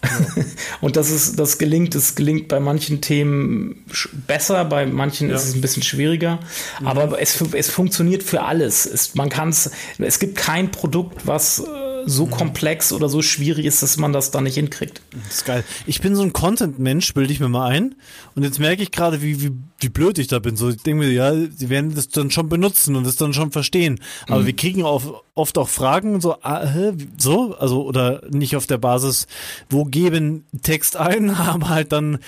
und 0.81 0.96
das 0.96 1.10
ist, 1.10 1.38
das 1.38 1.58
gelingt, 1.58 1.94
es 1.94 2.14
gelingt 2.14 2.48
bei 2.48 2.60
manchen 2.60 3.00
Themen 3.00 3.84
besser, 4.26 4.64
bei 4.64 4.87
manchen 4.87 5.30
ja. 5.30 5.37
ist 5.37 5.48
es 5.48 5.54
ein 5.54 5.60
bisschen 5.60 5.82
schwieriger. 5.82 6.40
Mhm. 6.80 6.87
Aber 6.87 7.20
es, 7.20 7.40
es 7.52 7.70
funktioniert 7.70 8.22
für 8.22 8.42
alles. 8.42 8.87
Es, 8.87 9.14
man 9.14 9.28
kann 9.28 9.48
es, 9.48 9.70
es 9.98 10.19
gibt 10.19 10.37
kein 10.37 10.70
Produkt, 10.70 11.26
was 11.26 11.64
so 12.06 12.26
komplex 12.26 12.92
oder 12.92 13.08
so 13.08 13.22
schwierig 13.22 13.66
ist, 13.66 13.82
dass 13.82 13.96
man 13.96 14.12
das 14.12 14.30
da 14.30 14.40
nicht 14.40 14.54
hinkriegt. 14.54 15.00
Das 15.24 15.36
ist 15.36 15.44
geil. 15.44 15.64
Ich 15.86 16.00
bin 16.00 16.14
so 16.14 16.22
ein 16.22 16.32
Content-Mensch, 16.32 17.14
bilde 17.14 17.32
ich 17.32 17.40
mir 17.40 17.48
mal 17.48 17.68
ein. 17.68 17.94
Und 18.34 18.42
jetzt 18.42 18.58
merke 18.58 18.82
ich 18.82 18.90
gerade, 18.90 19.22
wie, 19.22 19.42
wie, 19.42 19.52
wie 19.80 19.88
blöd 19.88 20.18
ich 20.18 20.26
da 20.26 20.38
bin. 20.38 20.56
So, 20.56 20.70
ich 20.70 20.82
denke 20.82 21.04
mir, 21.04 21.12
ja, 21.12 21.32
die 21.32 21.68
werden 21.68 21.94
das 21.94 22.08
dann 22.08 22.30
schon 22.30 22.49
benutzen 22.49 22.96
und 22.96 23.04
das 23.04 23.16
dann 23.16 23.32
schon 23.32 23.52
verstehen. 23.52 24.00
Aber 24.28 24.40
mhm. 24.40 24.46
wir 24.46 24.56
kriegen 24.56 24.82
auch 24.82 25.23
oft 25.34 25.58
auch 25.58 25.68
Fragen 25.68 26.20
so, 26.20 26.37
ah, 26.42 26.92
so, 27.18 27.54
also, 27.56 27.84
oder 27.84 28.23
nicht 28.30 28.56
auf 28.56 28.66
der 28.66 28.78
Basis, 28.78 29.26
wo 29.70 29.84
geben 29.84 30.44
Text 30.62 30.96
ein, 30.96 31.30
aber 31.34 31.68
halt 31.68 31.92
dann, 31.92 32.18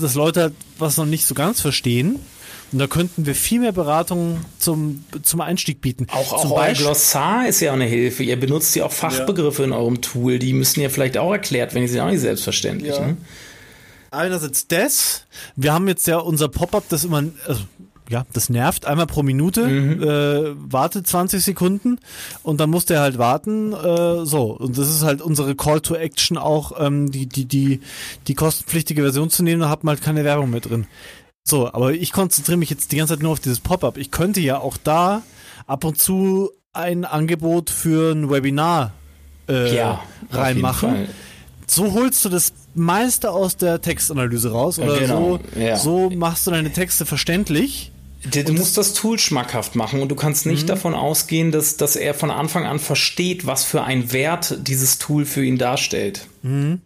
dass 0.00 0.14
Leute 0.14 0.40
halt 0.42 0.54
was 0.78 0.96
noch 0.96 1.06
nicht 1.06 1.26
so 1.26 1.34
ganz 1.34 1.60
verstehen. 1.60 2.18
Und 2.76 2.80
da 2.80 2.88
könnten 2.88 3.24
wir 3.24 3.34
viel 3.34 3.60
mehr 3.60 3.72
Beratung 3.72 4.36
zum, 4.58 5.02
zum 5.22 5.40
Einstieg 5.40 5.80
bieten. 5.80 6.08
Auch, 6.10 6.34
auch 6.34 6.42
zum 6.42 6.52
euer 6.52 6.74
Glossar 6.74 7.48
ist 7.48 7.60
ja 7.60 7.72
eine 7.72 7.86
Hilfe. 7.86 8.22
Ihr 8.22 8.38
benutzt 8.38 8.76
ja 8.76 8.84
auch 8.84 8.92
Fachbegriffe 8.92 9.62
ja. 9.62 9.68
in 9.68 9.72
eurem 9.72 10.02
Tool. 10.02 10.38
Die 10.38 10.52
müssen 10.52 10.82
ja 10.82 10.90
vielleicht 10.90 11.16
auch 11.16 11.32
erklärt 11.32 11.72
werden. 11.72 11.86
Die 11.86 11.88
sind 11.90 12.02
auch 12.02 12.10
nicht 12.10 12.20
selbstverständlich. 12.20 12.94
Ja. 12.94 13.06
Ne? 13.06 13.16
Einerseits 14.10 14.68
das. 14.68 15.24
Wir 15.56 15.72
haben 15.72 15.88
jetzt 15.88 16.06
ja 16.06 16.18
unser 16.18 16.48
Pop-up, 16.48 16.84
das 16.90 17.04
immer, 17.04 17.24
also 17.46 17.62
ja, 18.10 18.26
das 18.34 18.50
nervt. 18.50 18.84
Einmal 18.84 19.06
pro 19.06 19.22
Minute, 19.22 19.66
mhm. 19.66 20.02
äh, 20.02 20.70
wartet 20.70 21.06
20 21.06 21.42
Sekunden 21.42 21.98
und 22.42 22.60
dann 22.60 22.68
muss 22.68 22.84
der 22.84 23.00
halt 23.00 23.16
warten. 23.16 23.72
Äh, 23.72 24.26
so, 24.26 24.54
und 24.54 24.76
das 24.76 24.90
ist 24.90 25.02
halt 25.02 25.22
unsere 25.22 25.54
Call 25.54 25.80
to 25.80 25.94
Action 25.94 26.36
auch, 26.36 26.72
ähm, 26.78 27.10
die, 27.10 27.24
die, 27.24 27.46
die, 27.46 27.80
die 28.26 28.34
kostenpflichtige 28.34 29.00
Version 29.00 29.30
zu 29.30 29.42
nehmen, 29.42 29.62
da 29.62 29.70
hat 29.70 29.82
man 29.82 29.94
halt 29.94 30.04
keine 30.04 30.24
Werbung 30.24 30.50
mehr 30.50 30.60
drin. 30.60 30.86
So, 31.48 31.72
aber 31.72 31.92
ich 31.92 32.10
konzentriere 32.10 32.58
mich 32.58 32.70
jetzt 32.70 32.90
die 32.90 32.96
ganze 32.96 33.14
Zeit 33.14 33.22
nur 33.22 33.30
auf 33.30 33.40
dieses 33.40 33.60
Pop-up. 33.60 33.98
Ich 33.98 34.10
könnte 34.10 34.40
ja 34.40 34.58
auch 34.58 34.76
da 34.76 35.22
ab 35.68 35.84
und 35.84 35.96
zu 35.96 36.50
ein 36.72 37.04
Angebot 37.04 37.70
für 37.70 38.12
ein 38.12 38.28
Webinar 38.28 38.92
äh, 39.48 39.74
ja, 39.74 40.02
reinmachen. 40.32 41.06
So 41.68 41.92
holst 41.92 42.24
du 42.24 42.30
das 42.30 42.52
meiste 42.74 43.30
aus 43.30 43.56
der 43.56 43.80
Textanalyse 43.80 44.50
raus 44.50 44.80
oder 44.80 44.98
genau, 44.98 45.38
so, 45.54 45.60
ja. 45.60 45.76
so 45.76 46.10
machst 46.10 46.48
du 46.48 46.50
deine 46.50 46.72
Texte 46.72 47.06
verständlich. 47.06 47.92
Du, 48.24 48.42
du 48.42 48.52
musst 48.52 48.76
das 48.76 48.92
Tool 48.92 49.16
schmackhaft 49.20 49.76
machen 49.76 50.00
und 50.00 50.08
du 50.08 50.16
kannst 50.16 50.46
nicht 50.46 50.64
mhm. 50.64 50.68
davon 50.68 50.94
ausgehen, 50.94 51.52
dass, 51.52 51.76
dass 51.76 51.94
er 51.94 52.14
von 52.14 52.32
Anfang 52.32 52.66
an 52.66 52.80
versteht, 52.80 53.46
was 53.46 53.62
für 53.62 53.84
ein 53.84 54.12
Wert 54.12 54.66
dieses 54.66 54.98
Tool 54.98 55.24
für 55.24 55.44
ihn 55.44 55.58
darstellt. 55.58 56.26
Mhm. 56.42 56.80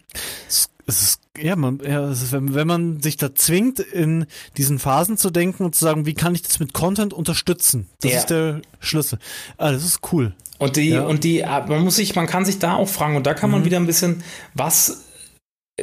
Es 0.49 0.69
ist 0.87 1.20
ja, 1.39 1.57
man, 1.57 1.81
ja 1.85 2.13
wenn, 2.31 2.55
wenn 2.55 2.67
man 2.67 3.01
sich 3.01 3.17
da 3.17 3.35
zwingt, 3.35 3.79
in 3.79 4.27
diesen 4.57 4.79
Phasen 4.79 5.17
zu 5.17 5.31
denken 5.31 5.65
und 5.65 5.75
zu 5.75 5.85
sagen, 5.85 6.07
wie 6.07 6.15
kann 6.15 6.35
ich 6.35 6.43
das 6.43 6.61
mit 6.61 6.75
Content 6.75 7.13
unterstützen? 7.13 7.89
Das 8.01 8.13
ja. 8.13 8.19
ist 8.19 8.31
der 8.31 8.63
Schlüssel. 8.81 9.19
Ah, 9.57 9.73
das 9.73 9.85
ist 9.85 10.01
cool. 10.13 10.35
Und 10.59 10.77
die, 10.77 10.91
ja. 10.91 11.03
und 11.03 11.25
die, 11.25 11.45
ah, 11.45 11.65
man 11.67 11.83
muss 11.83 11.97
sich, 11.97 12.15
man 12.15 12.27
kann 12.27 12.45
sich 12.45 12.59
da 12.59 12.75
auch 12.75 12.89
fragen, 12.89 13.17
und 13.17 13.27
da 13.27 13.35
kann 13.35 13.51
man 13.51 13.61
mhm. 13.61 13.65
wieder 13.65 13.79
ein 13.79 13.87
bisschen, 13.87 14.23
was 14.55 15.07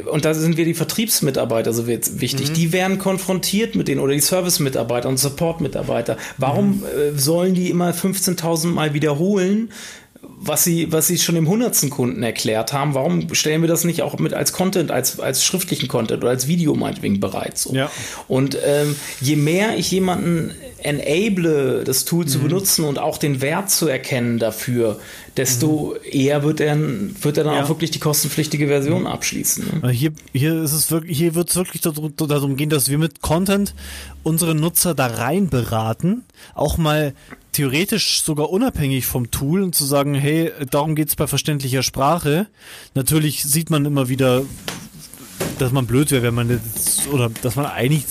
und 0.06 0.24
da 0.24 0.34
sind 0.34 0.56
wir 0.56 0.64
die 0.64 0.74
Vertriebsmitarbeiter 0.74 1.72
so 1.72 1.86
wichtig. 1.86 2.50
Mhm. 2.50 2.54
Die 2.54 2.72
werden 2.72 2.98
konfrontiert 2.98 3.74
mit 3.74 3.88
denen 3.88 4.00
oder 4.00 4.12
die 4.12 4.20
Service-Mitarbeiter 4.20 5.08
und 5.08 5.18
Support-Mitarbeiter. 5.18 6.16
Warum 6.36 6.78
mhm. 6.78 6.84
Äh, 6.84 7.18
sollen 7.18 7.54
die 7.54 7.70
immer 7.70 7.90
15.000 7.90 8.68
Mal 8.68 8.94
wiederholen, 8.94 9.70
was 10.22 10.64
sie, 10.64 10.92
was 10.92 11.06
sie 11.06 11.18
schon 11.18 11.34
dem 11.34 11.48
hundertsten 11.48 11.90
Kunden 11.90 12.22
erklärt 12.22 12.72
haben, 12.72 12.94
warum 12.94 13.32
stellen 13.34 13.60
wir 13.60 13.68
das 13.68 13.84
nicht 13.84 14.02
auch 14.02 14.18
mit 14.18 14.34
als 14.34 14.52
Content, 14.52 14.90
als, 14.90 15.20
als 15.20 15.44
schriftlichen 15.44 15.88
Content 15.88 16.22
oder 16.22 16.30
als 16.30 16.46
Video 16.46 16.74
meinetwegen 16.74 17.20
bereit? 17.20 17.58
So. 17.58 17.74
Ja. 17.74 17.90
Und 18.28 18.56
ähm, 18.64 18.96
je 19.20 19.36
mehr 19.36 19.76
ich 19.76 19.90
jemanden 19.90 20.54
enable, 20.78 21.84
das 21.84 22.04
Tool 22.04 22.24
mhm. 22.24 22.28
zu 22.28 22.38
benutzen 22.40 22.84
und 22.84 22.98
auch 22.98 23.18
den 23.18 23.40
Wert 23.40 23.70
zu 23.70 23.88
erkennen 23.88 24.38
dafür, 24.38 24.98
desto 25.36 25.94
mhm. 25.94 26.10
eher 26.10 26.42
wird 26.42 26.60
er, 26.60 26.78
wird 26.78 27.38
er 27.38 27.44
dann 27.44 27.54
ja. 27.54 27.64
auch 27.64 27.68
wirklich 27.68 27.90
die 27.90 27.98
kostenpflichtige 27.98 28.68
Version 28.68 29.02
mhm. 29.02 29.06
abschließen. 29.06 29.80
Ne? 29.82 29.90
Hier, 29.90 30.12
hier 30.32 30.62
ist 30.62 30.72
es 30.72 30.90
wirklich, 30.90 31.18
hier 31.18 31.34
wird 31.34 31.50
es 31.50 31.56
wirklich 31.56 31.82
darum 31.82 32.56
gehen, 32.56 32.70
dass 32.70 32.88
wir 32.88 32.98
mit 32.98 33.20
Content 33.22 33.74
unsere 34.22 34.54
Nutzer 34.54 34.94
da 34.94 35.06
rein 35.06 35.48
beraten, 35.48 36.24
auch 36.54 36.78
mal 36.78 37.14
theoretisch 37.52 38.22
sogar 38.22 38.50
unabhängig 38.50 39.06
vom 39.06 39.30
Tool 39.32 39.62
und 39.62 39.74
zu 39.74 39.84
sagen, 39.84 40.14
hey, 40.14 40.52
darum 40.70 40.94
geht's 40.94 41.16
bei 41.16 41.26
verständlicher 41.26 41.82
Sprache. 41.82 42.46
Natürlich 42.94 43.42
sieht 43.42 43.70
man 43.70 43.84
immer 43.84 44.08
wieder, 44.08 44.42
dass 45.58 45.72
man 45.72 45.86
blöd 45.86 46.12
wäre, 46.12 46.22
wenn 46.22 46.34
man 46.34 46.50
jetzt, 46.50 47.08
oder 47.08 47.30
dass 47.42 47.56
man 47.56 47.66
eigentlich 47.66 48.04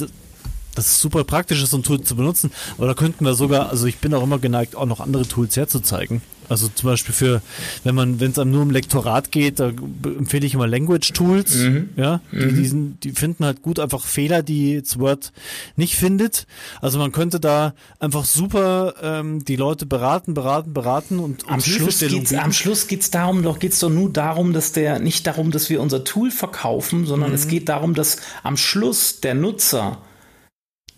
das 0.78 0.88
ist 0.90 1.02
super 1.02 1.24
praktisch 1.24 1.64
ist, 1.64 1.72
so 1.72 1.78
ein 1.78 1.84
Tool 1.84 2.02
zu 2.02 2.16
benutzen. 2.16 2.52
Aber 2.78 2.86
da 2.86 2.94
könnten 2.94 3.26
wir 3.26 3.34
sogar, 3.34 3.70
also 3.70 3.88
ich 3.88 3.98
bin 3.98 4.14
auch 4.14 4.24
immer 4.24 4.38
geneigt, 4.38 4.76
auch 4.76 4.86
noch 4.86 5.00
andere 5.00 5.28
Tools 5.28 5.58
herzuzeigen. 5.58 6.22
Also 6.50 6.70
zum 6.74 6.90
Beispiel 6.90 7.14
für, 7.14 7.42
wenn 7.84 7.96
man, 7.96 8.20
wenn 8.20 8.32
es 8.32 8.40
einem 8.40 8.52
nur 8.52 8.62
um 8.62 8.70
Lektorat 8.70 9.32
geht, 9.32 9.60
da 9.60 9.70
empfehle 9.70 10.46
ich 10.46 10.54
immer 10.54 10.68
Language 10.68 11.12
Tools. 11.12 11.56
Mhm. 11.56 11.90
Ja, 11.98 12.22
die, 12.32 12.38
mhm. 12.38 12.56
die, 12.56 12.66
sind, 12.66 13.04
die 13.04 13.12
finden 13.12 13.44
halt 13.44 13.64
gut 13.64 13.80
einfach 13.80 14.06
Fehler, 14.06 14.44
die 14.44 14.74
jetzt 14.74 15.00
Word 15.00 15.34
nicht 15.76 15.96
findet. 15.96 16.46
Also 16.80 17.00
man 17.00 17.12
könnte 17.12 17.40
da 17.40 17.74
einfach 18.00 18.24
super 18.24 18.94
ähm, 19.02 19.44
die 19.44 19.56
Leute 19.56 19.86
beraten, 19.86 20.36
beraten, 20.36 20.74
beraten 20.74 21.20
und 21.20 21.50
am 21.50 21.60
Schluss 21.60 22.00
geht's, 22.00 22.34
am 22.34 22.54
Schluss 22.54 22.88
geht's 22.88 23.10
darum, 23.10 23.44
doch 23.44 23.60
geht's 23.60 23.80
doch 23.80 23.90
nur 23.90 24.12
darum, 24.12 24.54
dass 24.54 24.72
der 24.72 25.00
nicht 25.00 25.28
darum, 25.28 25.52
dass 25.52 25.70
wir 25.70 25.82
unser 25.82 26.04
Tool 26.04 26.32
verkaufen, 26.32 27.06
sondern 27.06 27.30
mhm. 27.30 27.36
es 27.36 27.48
geht 27.48 27.68
darum, 27.68 27.94
dass 27.94 28.18
am 28.44 28.56
Schluss 28.56 29.20
der 29.20 29.34
Nutzer 29.34 29.98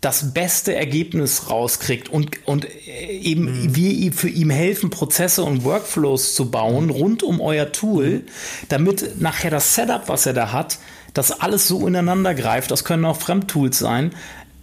das 0.01 0.33
beste 0.33 0.73
Ergebnis 0.73 1.49
rauskriegt 1.49 2.07
und, 2.07 2.47
und 2.47 2.67
eben 3.09 3.63
mhm. 3.63 3.75
wir 3.75 4.13
für 4.13 4.29
ihm 4.29 4.49
helfen, 4.49 4.89
Prozesse 4.89 5.43
und 5.43 5.65
Workflows 5.65 6.35
zu 6.35 6.49
bauen 6.49 6.89
rund 6.89 7.21
um 7.21 7.41
euer 7.41 7.71
Tool, 7.73 8.23
damit 8.69 9.19
nachher 9.19 9.51
das 9.51 9.75
Setup, 9.75 10.03
was 10.07 10.25
er 10.25 10.33
da 10.33 10.53
hat, 10.53 10.79
das 11.13 11.41
alles 11.41 11.67
so 11.67 11.85
ineinander 11.85 12.33
greift. 12.33 12.71
Das 12.71 12.85
können 12.85 13.03
auch 13.03 13.17
Fremdtools 13.17 13.77
sein. 13.77 14.11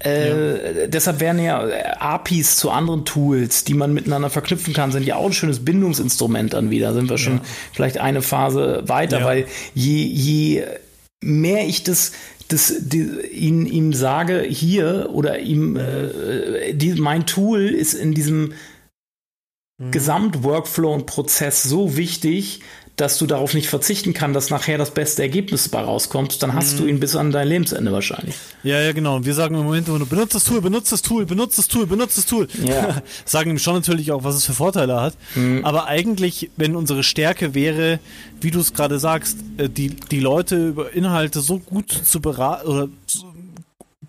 Äh, 0.02 0.80
ja. 0.80 0.86
Deshalb 0.86 1.20
werden 1.20 1.42
ja 1.42 1.66
APIs 1.98 2.56
zu 2.56 2.70
anderen 2.70 3.04
Tools, 3.04 3.64
die 3.64 3.74
man 3.74 3.92
miteinander 3.92 4.30
verknüpfen 4.30 4.72
kann, 4.72 4.92
sind 4.92 5.04
ja 5.04 5.16
auch 5.16 5.26
ein 5.26 5.32
schönes 5.32 5.64
Bindungsinstrument 5.64 6.54
dann 6.54 6.70
wieder. 6.70 6.94
Sind 6.94 7.10
wir 7.10 7.18
schon 7.18 7.38
ja. 7.38 7.42
vielleicht 7.72 7.98
eine 7.98 8.22
Phase 8.22 8.84
weiter, 8.86 9.20
ja. 9.20 9.24
weil 9.26 9.46
je, 9.74 10.02
je 10.02 10.64
mehr 11.22 11.66
ich 11.66 11.82
das 11.82 12.12
das, 12.48 12.74
die, 12.78 13.08
ihn, 13.32 13.66
ihm 13.66 13.92
sage, 13.92 14.42
hier 14.42 15.10
oder 15.12 15.40
ihm, 15.40 15.76
äh, 15.76 16.72
die, 16.74 16.94
mein 16.94 17.26
Tool 17.26 17.62
ist 17.62 17.94
in 17.94 18.14
diesem 18.14 18.52
mhm. 19.78 19.90
Gesamtworkflow 19.90 20.92
und 20.92 21.06
Prozess 21.06 21.62
so 21.62 21.96
wichtig, 21.96 22.60
dass 22.96 23.18
du 23.18 23.26
darauf 23.26 23.52
nicht 23.52 23.68
verzichten 23.68 24.14
kannst, 24.14 24.36
dass 24.36 24.50
nachher 24.50 24.78
das 24.78 24.90
beste 24.90 25.20
Ergebnis 25.20 25.68
bei 25.68 25.82
rauskommt, 25.82 26.42
dann 26.42 26.54
hast 26.54 26.74
mhm. 26.74 26.78
du 26.78 26.86
ihn 26.86 27.00
bis 27.00 27.14
an 27.14 27.30
dein 27.30 27.46
Lebensende 27.46 27.92
wahrscheinlich. 27.92 28.34
Ja, 28.62 28.80
ja, 28.80 28.92
genau. 28.92 29.16
Und 29.16 29.26
wir 29.26 29.34
sagen 29.34 29.54
im 29.54 29.64
Moment 29.64 29.86
immer 29.88 29.98
nur, 29.98 30.08
benutzt 30.08 30.34
das 30.34 30.44
Tool, 30.44 30.62
benutzt 30.62 30.92
das 30.92 31.02
Tool, 31.02 31.26
benutzt 31.26 31.58
das 31.58 31.68
Tool, 31.68 31.86
benutzt 31.86 32.16
das 32.16 32.24
Tool. 32.24 32.48
Ja. 32.64 33.02
sagen 33.26 33.50
ihm 33.50 33.58
schon 33.58 33.74
natürlich 33.74 34.12
auch, 34.12 34.24
was 34.24 34.34
es 34.34 34.46
für 34.46 34.54
Vorteile 34.54 34.98
hat. 34.98 35.14
Mhm. 35.34 35.62
Aber 35.62 35.86
eigentlich, 35.86 36.50
wenn 36.56 36.74
unsere 36.74 37.02
Stärke 37.02 37.54
wäre, 37.54 38.00
wie 38.40 38.50
du 38.50 38.60
es 38.60 38.72
gerade 38.72 38.98
sagst, 38.98 39.38
äh, 39.58 39.68
die, 39.68 39.88
die 39.88 40.20
Leute 40.20 40.68
über 40.68 40.92
Inhalte 40.92 41.40
so 41.40 41.58
gut 41.58 41.90
zu 41.90 42.20
beraten 42.20 42.66
oder 42.66 42.88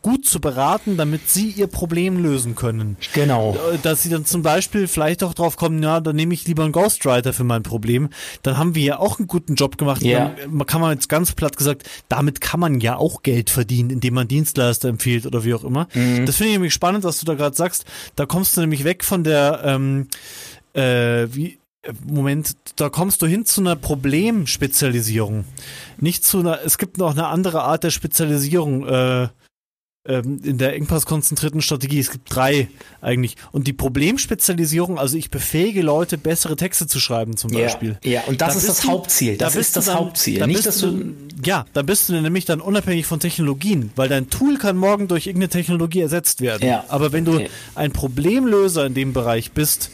gut 0.07 0.25
zu 0.25 0.39
beraten, 0.39 0.95
damit 0.95 1.29
sie 1.29 1.49
ihr 1.49 1.67
Problem 1.67 2.23
lösen 2.23 2.55
können. 2.55 2.95
Genau. 3.13 3.57
Äh, 3.73 3.77
dass 3.83 4.03
sie 4.03 4.09
dann 4.09 4.23
zum 4.25 4.41
Beispiel 4.41 4.87
vielleicht 4.87 5.21
auch 5.21 5.33
drauf 5.33 5.57
kommen, 5.57 5.83
ja, 5.83 5.99
dann 5.99 6.15
nehme 6.15 6.33
ich 6.33 6.47
lieber 6.47 6.63
einen 6.63 6.71
Ghostwriter 6.71 7.33
für 7.33 7.43
mein 7.43 7.61
Problem. 7.61 8.07
Dann 8.41 8.57
haben 8.57 8.73
wir 8.73 8.83
ja 8.83 8.99
auch 8.99 9.19
einen 9.19 9.27
guten 9.27 9.55
Job 9.55 9.77
gemacht. 9.77 10.01
Ja. 10.01 10.33
Dann 10.41 10.65
kann 10.65 10.79
man 10.79 10.93
jetzt 10.93 11.09
ganz 11.09 11.33
platt 11.33 11.57
gesagt, 11.57 11.89
damit 12.07 12.39
kann 12.39 12.61
man 12.61 12.79
ja 12.79 12.95
auch 12.95 13.21
Geld 13.21 13.49
verdienen, 13.49 13.89
indem 13.89 14.13
man 14.13 14.29
Dienstleister 14.29 14.87
empfiehlt 14.87 15.25
oder 15.25 15.43
wie 15.43 15.53
auch 15.53 15.65
immer. 15.65 15.89
Mhm. 15.93 16.25
Das 16.25 16.37
finde 16.37 16.51
ich 16.51 16.55
nämlich 16.55 16.73
spannend, 16.73 17.03
was 17.03 17.19
du 17.19 17.25
da 17.25 17.33
gerade 17.33 17.57
sagst. 17.57 17.83
Da 18.15 18.25
kommst 18.25 18.55
du 18.55 18.61
nämlich 18.61 18.85
weg 18.85 19.03
von 19.03 19.25
der, 19.25 19.59
ähm, 19.65 20.07
äh, 20.73 21.27
wie, 21.35 21.59
Moment, 22.05 22.55
da 22.77 22.87
kommst 22.87 23.21
du 23.21 23.25
hin 23.25 23.45
zu 23.45 23.59
einer 23.59 23.75
Problemspezialisierung. 23.75 25.43
Nicht 25.97 26.23
zu 26.23 26.39
einer, 26.39 26.61
es 26.63 26.77
gibt 26.77 26.97
noch 26.97 27.11
eine 27.11 27.27
andere 27.27 27.63
Art 27.63 27.83
der 27.83 27.91
Spezialisierung. 27.91 28.87
Äh, 28.87 29.27
ähm, 30.07 30.39
in 30.43 30.57
der 30.57 30.75
engpasskonzentrierten 30.75 31.61
Strategie. 31.61 31.99
Es 31.99 32.11
gibt 32.11 32.33
drei 32.33 32.69
eigentlich. 33.01 33.35
Und 33.51 33.67
die 33.67 33.73
Problemspezialisierung, 33.73 34.97
also 34.97 35.17
ich 35.17 35.29
befähige 35.29 35.81
Leute, 35.81 36.17
bessere 36.17 36.55
Texte 36.55 36.87
zu 36.87 36.99
schreiben 36.99 37.37
zum 37.37 37.51
Beispiel. 37.51 37.97
Ja, 38.03 38.21
und 38.27 38.41
das 38.41 38.53
da 38.53 38.59
ist 38.59 38.69
das 38.69 38.79
du, 38.81 38.87
Hauptziel. 38.89 39.37
Das 39.37 39.53
da 39.53 39.59
ist 39.59 39.75
das 39.75 39.85
dann, 39.85 39.95
Hauptziel. 39.95 40.39
Da 40.39 40.47
Nicht, 40.47 40.65
dass 40.65 40.79
du, 40.79 40.91
du, 40.91 41.13
ja, 41.43 41.65
da 41.73 41.81
bist 41.81 42.09
du 42.09 42.13
nämlich 42.13 42.45
dann 42.45 42.61
unabhängig 42.61 43.05
von 43.05 43.19
Technologien, 43.19 43.91
weil 43.95 44.09
dein 44.09 44.29
Tool 44.29 44.57
kann 44.57 44.77
morgen 44.77 45.07
durch 45.07 45.27
irgendeine 45.27 45.49
Technologie 45.49 46.01
ersetzt 46.01 46.41
werden. 46.41 46.67
Ja. 46.67 46.85
Aber 46.87 47.11
wenn 47.11 47.25
du 47.25 47.35
okay. 47.35 47.49
ein 47.75 47.91
Problemlöser 47.91 48.85
in 48.85 48.93
dem 48.93 49.13
Bereich 49.13 49.51
bist, 49.51 49.91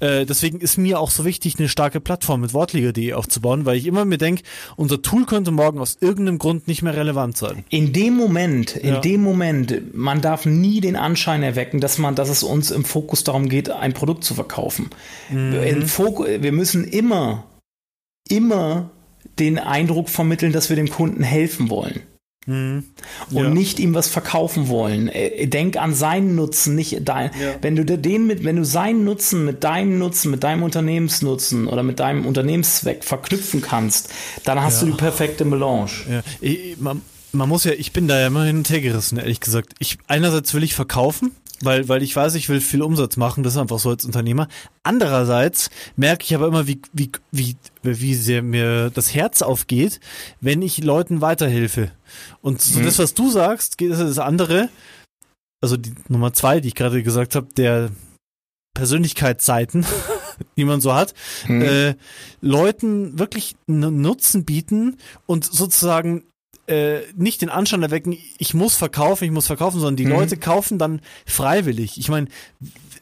äh, 0.00 0.26
deswegen 0.26 0.60
ist 0.60 0.78
mir 0.78 1.00
auch 1.00 1.10
so 1.10 1.24
wichtig, 1.24 1.58
eine 1.58 1.68
starke 1.68 2.00
Plattform 2.00 2.40
mit 2.40 2.54
Wortliga.de 2.54 3.12
aufzubauen, 3.12 3.64
weil 3.64 3.76
ich 3.76 3.86
immer 3.86 4.04
mir 4.04 4.18
denke, 4.18 4.42
unser 4.76 5.02
Tool 5.02 5.26
könnte 5.26 5.50
morgen 5.50 5.78
aus 5.78 5.98
irgendeinem 6.00 6.38
Grund 6.38 6.68
nicht 6.68 6.82
mehr 6.82 6.96
relevant 6.96 7.36
sein. 7.36 7.64
In 7.68 7.92
dem 7.92 8.16
Moment, 8.16 8.76
in 8.76 8.94
ja. 8.94 9.00
dem 9.00 9.22
Moment, 9.22 9.94
man 9.94 10.20
darf 10.20 10.46
nie 10.46 10.80
den 10.80 10.96
Anschein 10.96 11.42
erwecken, 11.42 11.80
dass 11.80 11.98
man, 11.98 12.14
dass 12.14 12.28
es 12.28 12.42
uns 12.42 12.70
im 12.70 12.84
Fokus 12.84 13.24
darum 13.24 13.48
geht, 13.48 13.70
ein 13.70 13.92
Produkt 13.92 14.24
zu 14.24 14.34
verkaufen. 14.34 14.90
Mhm. 15.30 15.52
wir 15.52 16.52
müssen 16.52 16.84
immer, 16.84 17.44
immer 18.28 18.90
den 19.38 19.58
Eindruck 19.58 20.08
vermitteln, 20.08 20.52
dass 20.52 20.68
wir 20.68 20.76
dem 20.76 20.90
Kunden 20.90 21.22
helfen 21.22 21.70
wollen. 21.70 22.00
Mhm. 22.48 22.84
Und 23.30 23.44
ja. 23.44 23.50
nicht 23.50 23.78
ihm 23.78 23.94
was 23.94 24.08
verkaufen 24.08 24.68
wollen. 24.68 25.08
Äh, 25.08 25.46
denk 25.48 25.76
an 25.76 25.94
seinen 25.94 26.34
Nutzen, 26.34 26.74
nicht 26.74 27.00
dein. 27.02 27.30
Ja. 27.40 27.56
Wenn 27.60 27.76
du 27.76 27.84
den 27.84 28.26
mit, 28.26 28.42
wenn 28.42 28.56
du 28.56 28.64
seinen 28.64 29.04
Nutzen 29.04 29.44
mit 29.44 29.64
deinem 29.64 29.98
Nutzen, 29.98 30.30
mit 30.30 30.42
deinem 30.42 30.62
Unternehmensnutzen 30.62 31.66
oder 31.66 31.82
mit 31.82 32.00
deinem 32.00 32.24
Unternehmenszweck 32.24 33.04
verknüpfen 33.04 33.60
kannst, 33.60 34.08
dann 34.44 34.62
hast 34.62 34.80
ja. 34.80 34.86
du 34.86 34.92
die 34.92 34.96
perfekte 34.96 35.44
Melange. 35.44 35.90
Ja. 36.10 36.22
Ich, 36.40 36.78
man, 36.78 37.02
man 37.32 37.50
muss 37.50 37.64
ja, 37.64 37.72
ich 37.72 37.92
bin 37.92 38.08
da 38.08 38.18
ja 38.18 38.28
immer 38.28 38.44
hin 38.44 38.56
und 38.56 38.70
her 38.70 38.80
gerissen, 38.80 39.18
ehrlich 39.18 39.40
gesagt. 39.40 39.74
Ich, 39.78 39.98
einerseits 40.06 40.54
will 40.54 40.62
ich 40.62 40.74
verkaufen, 40.74 41.32
weil, 41.62 41.88
weil 41.88 42.02
ich 42.02 42.14
weiß, 42.14 42.34
ich 42.34 42.48
will 42.48 42.60
viel 42.60 42.82
Umsatz 42.82 43.16
machen, 43.16 43.42
das 43.42 43.54
ist 43.54 43.58
einfach 43.58 43.78
so 43.78 43.90
als 43.90 44.04
Unternehmer. 44.04 44.48
Andererseits 44.82 45.70
merke 45.96 46.24
ich 46.24 46.34
aber 46.34 46.46
immer, 46.46 46.66
wie, 46.66 46.80
wie, 46.92 47.10
wie, 47.32 47.56
wie 47.82 48.14
sehr 48.14 48.42
mir 48.42 48.90
das 48.90 49.14
Herz 49.14 49.42
aufgeht, 49.42 50.00
wenn 50.40 50.62
ich 50.62 50.82
Leuten 50.82 51.20
weiterhelfe. 51.20 51.90
Und 52.40 52.60
so 52.60 52.80
mhm. 52.80 52.84
das, 52.84 52.98
was 52.98 53.14
du 53.14 53.30
sagst, 53.30 53.78
geht 53.78 53.90
das 53.90 54.18
andere, 54.18 54.68
also 55.60 55.76
die 55.76 55.94
Nummer 56.08 56.32
zwei, 56.32 56.60
die 56.60 56.68
ich 56.68 56.74
gerade 56.74 57.02
gesagt 57.02 57.34
habe, 57.34 57.48
der 57.56 57.90
Persönlichkeitsseiten, 58.74 59.84
die 60.56 60.64
man 60.64 60.80
so 60.80 60.94
hat, 60.94 61.14
mhm. 61.48 61.62
äh, 61.62 61.94
Leuten 62.40 63.18
wirklich 63.18 63.56
einen 63.66 64.00
Nutzen 64.00 64.44
bieten 64.44 64.98
und 65.26 65.44
sozusagen 65.44 66.27
äh, 66.68 67.00
nicht 67.16 67.42
den 67.42 67.48
Anschein 67.48 67.82
erwecken, 67.82 68.16
ich 68.38 68.54
muss 68.54 68.76
verkaufen, 68.76 69.24
ich 69.24 69.30
muss 69.30 69.46
verkaufen, 69.46 69.80
sondern 69.80 69.96
die 69.96 70.06
mhm. 70.06 70.12
Leute 70.12 70.36
kaufen 70.36 70.78
dann 70.78 71.00
freiwillig. 71.26 71.98
Ich 71.98 72.08
meine, 72.08 72.28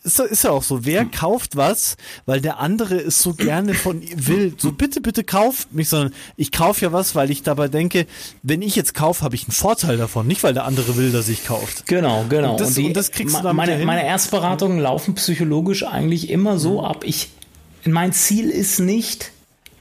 ist, 0.06 0.20
ist 0.20 0.44
ja 0.44 0.52
auch 0.52 0.62
so, 0.62 0.85
wer 0.85 1.00
hm. 1.00 1.11
kauft 1.11 1.56
was, 1.56 1.96
weil 2.25 2.40
der 2.40 2.61
andere 2.61 2.94
es 2.94 3.20
so 3.20 3.35
gerne 3.35 3.75
von 3.75 4.02
will. 4.14 4.54
So 4.56 4.70
bitte, 4.70 5.00
bitte 5.00 5.25
kauft 5.25 5.75
mich, 5.75 5.88
sondern 5.88 6.14
ich 6.37 6.52
kaufe 6.52 6.85
ja 6.85 6.92
was, 6.92 7.14
weil 7.16 7.30
ich 7.30 7.42
dabei 7.42 7.66
denke, 7.66 8.06
wenn 8.42 8.62
ich 8.62 8.76
jetzt 8.76 8.94
kaufe, 8.94 9.25
habe 9.25 9.35
ich 9.35 9.44
einen 9.44 9.52
Vorteil 9.52 9.96
davon, 9.96 10.26
nicht 10.26 10.44
weil 10.44 10.54
der 10.54 10.64
andere 10.64 10.96
will, 10.96 11.11
dass 11.11 11.28
ich 11.28 11.44
kauft. 11.44 11.87
Genau, 11.87 12.25
genau. 12.28 12.52
Und 12.52 12.61
das, 12.61 12.68
und 12.68 12.76
die, 12.76 12.87
und 12.87 12.96
das 12.96 13.11
kriegst 13.11 13.37
du 13.37 13.42
dann 13.42 13.56
meine, 13.56 13.85
meine 13.85 14.06
Erstberatungen 14.06 14.78
laufen 14.78 15.16
psychologisch 15.16 15.82
eigentlich 15.82 16.30
immer 16.30 16.58
so 16.58 16.78
hm. 16.78 16.85
ab. 16.85 17.04
Ich, 17.04 17.30
mein 17.85 18.12
Ziel 18.12 18.49
ist 18.49 18.78
nicht, 18.78 19.32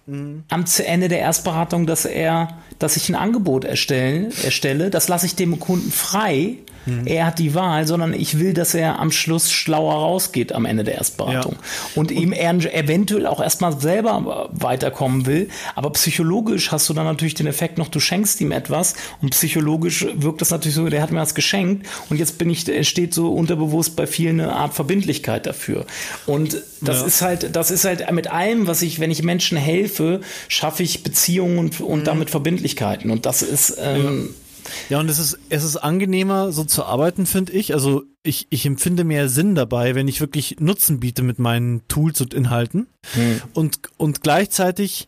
mhm. 0.05 0.43
am 0.49 0.65
Ende 0.85 1.07
der 1.07 1.19
Erstberatung, 1.19 1.85
dass 1.85 2.05
er, 2.05 2.49
dass 2.79 2.97
ich 2.97 3.09
ein 3.09 3.15
Angebot 3.15 3.65
erstellen, 3.65 4.31
erstelle, 4.43 4.89
das 4.89 5.07
lasse 5.07 5.25
ich 5.25 5.35
dem 5.35 5.59
Kunden 5.59 5.91
frei 5.91 6.57
Mhm. 6.85 7.07
Er 7.07 7.25
hat 7.27 7.39
die 7.39 7.53
Wahl, 7.53 7.87
sondern 7.87 8.13
ich 8.13 8.39
will, 8.39 8.53
dass 8.53 8.73
er 8.73 8.99
am 8.99 9.11
Schluss 9.11 9.51
schlauer 9.51 9.93
rausgeht 9.93 10.53
am 10.53 10.65
Ende 10.65 10.83
der 10.83 10.95
Erstberatung. 10.95 11.53
Ja. 11.53 11.59
Und, 11.95 12.11
und 12.11 12.17
ihm 12.17 12.31
er 12.31 12.51
eventuell 12.73 13.25
auch 13.25 13.41
erstmal 13.41 13.79
selber 13.79 14.49
weiterkommen 14.51 15.25
will. 15.25 15.49
Aber 15.75 15.89
psychologisch 15.91 16.71
hast 16.71 16.87
du 16.89 16.93
dann 16.93 17.05
natürlich 17.05 17.33
den 17.33 17.47
Effekt 17.47 17.77
noch, 17.77 17.87
du 17.87 17.99
schenkst 17.99 18.39
ihm 18.41 18.51
etwas 18.51 18.95
und 19.21 19.31
psychologisch 19.31 20.05
wirkt 20.15 20.41
das 20.41 20.51
natürlich 20.51 20.75
so, 20.75 20.87
der 20.87 21.01
hat 21.01 21.11
mir 21.11 21.19
das 21.19 21.35
geschenkt 21.35 21.87
und 22.09 22.17
jetzt 22.17 22.37
bin 22.37 22.49
ich, 22.49 22.65
steht 22.87 23.13
so 23.13 23.33
unterbewusst 23.33 23.95
bei 23.95 24.07
vielen 24.07 24.39
eine 24.39 24.53
Art 24.53 24.73
Verbindlichkeit 24.73 25.45
dafür. 25.45 25.85
Und 26.25 26.61
das 26.81 27.01
ja. 27.01 27.05
ist 27.07 27.21
halt, 27.21 27.55
das 27.55 27.71
ist 27.71 27.85
halt 27.85 28.11
mit 28.11 28.31
allem, 28.31 28.67
was 28.67 28.81
ich, 28.81 28.99
wenn 28.99 29.11
ich 29.11 29.23
Menschen 29.23 29.57
helfe, 29.57 30.21
schaffe 30.47 30.83
ich 30.83 31.03
Beziehungen 31.03 31.57
und, 31.57 31.81
und 31.81 32.01
mhm. 32.01 32.03
damit 32.05 32.29
Verbindlichkeiten. 32.29 33.09
Und 33.09 33.25
das 33.25 33.41
ist, 33.41 33.77
ähm, 33.81 34.29
ja 34.29 34.44
ja, 34.89 34.99
und 34.99 35.09
es 35.09 35.19
ist, 35.19 35.37
es 35.49 35.63
ist 35.63 35.77
angenehmer, 35.77 36.51
so 36.51 36.63
zu 36.63 36.85
arbeiten, 36.85 37.25
finde 37.25 37.53
ich. 37.53 37.73
Also 37.73 38.03
ich, 38.23 38.47
ich 38.49 38.65
empfinde 38.65 39.03
mehr 39.03 39.29
Sinn 39.29 39.55
dabei, 39.55 39.95
wenn 39.95 40.07
ich 40.07 40.21
wirklich 40.21 40.57
Nutzen 40.59 40.99
biete 40.99 41.23
mit 41.23 41.39
meinen 41.39 41.87
Tools 41.87 42.21
und 42.21 42.33
Inhalten. 42.33 42.87
Hm. 43.13 43.41
Und, 43.53 43.79
und 43.97 44.21
gleichzeitig 44.21 45.07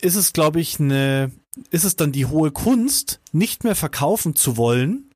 ist 0.00 0.16
es, 0.16 0.32
glaube 0.32 0.60
ich, 0.60 0.80
eine, 0.80 1.30
ist 1.70 1.84
es 1.84 1.96
dann 1.96 2.12
die 2.12 2.26
hohe 2.26 2.50
Kunst, 2.50 3.20
nicht 3.32 3.64
mehr 3.64 3.74
verkaufen 3.74 4.34
zu 4.34 4.56
wollen, 4.56 5.10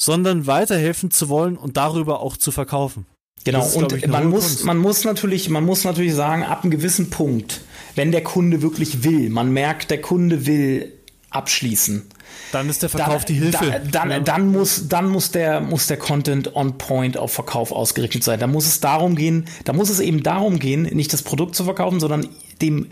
sondern 0.00 0.46
weiterhelfen 0.46 1.10
zu 1.10 1.28
wollen 1.28 1.56
und 1.56 1.76
darüber 1.76 2.20
auch 2.20 2.36
zu 2.36 2.50
verkaufen. 2.52 3.06
Genau, 3.44 3.64
ist, 3.64 3.76
und 3.76 3.92
ich, 3.92 4.06
man 4.06 4.28
muss, 4.28 4.64
man 4.64 4.78
muss 4.78 5.04
natürlich, 5.04 5.50
man 5.50 5.64
muss 5.64 5.84
natürlich 5.84 6.14
sagen, 6.14 6.44
ab 6.44 6.62
einem 6.62 6.70
gewissen 6.70 7.10
Punkt, 7.10 7.60
wenn 7.94 8.10
der 8.10 8.22
Kunde 8.22 8.62
wirklich 8.62 9.04
will, 9.04 9.28
man 9.28 9.52
merkt, 9.52 9.90
der 9.90 10.00
Kunde 10.00 10.46
will 10.46 10.92
abschließen, 11.30 12.06
dann 12.52 12.68
ist 12.68 12.82
der 12.82 12.88
Verkauf 12.88 13.24
dann, 13.24 13.34
die 13.34 13.40
Hilfe. 13.40 13.82
Dann, 13.90 14.10
dann, 14.10 14.24
dann, 14.24 14.52
muss, 14.52 14.88
dann 14.88 15.08
muss 15.08 15.30
der, 15.30 15.60
muss 15.60 15.86
der 15.86 15.96
Content 15.96 16.54
on 16.54 16.78
point 16.78 17.16
auf 17.16 17.32
Verkauf 17.32 17.72
ausgerichtet 17.72 18.24
sein. 18.24 18.38
Da 18.40 18.46
muss 18.46 18.66
es 18.66 18.80
darum 18.80 19.16
gehen, 19.16 19.46
da 19.64 19.72
muss 19.72 19.90
es 19.90 20.00
eben 20.00 20.22
darum 20.22 20.58
gehen, 20.58 20.82
nicht 20.82 21.12
das 21.12 21.22
Produkt 21.22 21.54
zu 21.54 21.64
verkaufen, 21.64 22.00
sondern 22.00 22.28
dem 22.62 22.90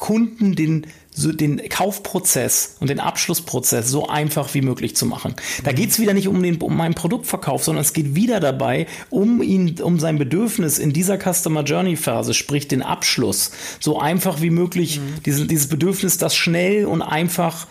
Kunden 0.00 0.56
den, 0.56 0.86
so 1.10 1.30
den 1.30 1.60
Kaufprozess 1.68 2.76
und 2.80 2.88
den 2.88 3.00
Abschlussprozess 3.00 3.88
so 3.88 4.08
einfach 4.08 4.54
wie 4.54 4.62
möglich 4.62 4.96
zu 4.96 5.04
machen. 5.04 5.34
Da 5.62 5.72
mhm. 5.72 5.76
geht 5.76 5.90
es 5.90 6.00
wieder 6.00 6.14
nicht 6.14 6.26
um, 6.26 6.42
den, 6.42 6.56
um 6.56 6.74
meinen 6.74 6.94
Produktverkauf, 6.94 7.62
sondern 7.62 7.82
es 7.82 7.92
geht 7.92 8.14
wieder 8.14 8.40
dabei, 8.40 8.86
um 9.10 9.42
ihn, 9.42 9.78
um 9.82 10.00
sein 10.00 10.18
Bedürfnis 10.18 10.78
in 10.78 10.94
dieser 10.94 11.18
Customer 11.18 11.64
Journey 11.64 11.96
Phase, 11.96 12.32
sprich 12.32 12.66
den 12.66 12.82
Abschluss, 12.82 13.50
so 13.78 14.00
einfach 14.00 14.40
wie 14.40 14.50
möglich, 14.50 15.00
mhm. 15.00 15.22
diesen, 15.24 15.48
dieses 15.48 15.68
Bedürfnis, 15.68 16.16
das 16.16 16.34
schnell 16.34 16.86
und 16.86 17.02
einfach 17.02 17.66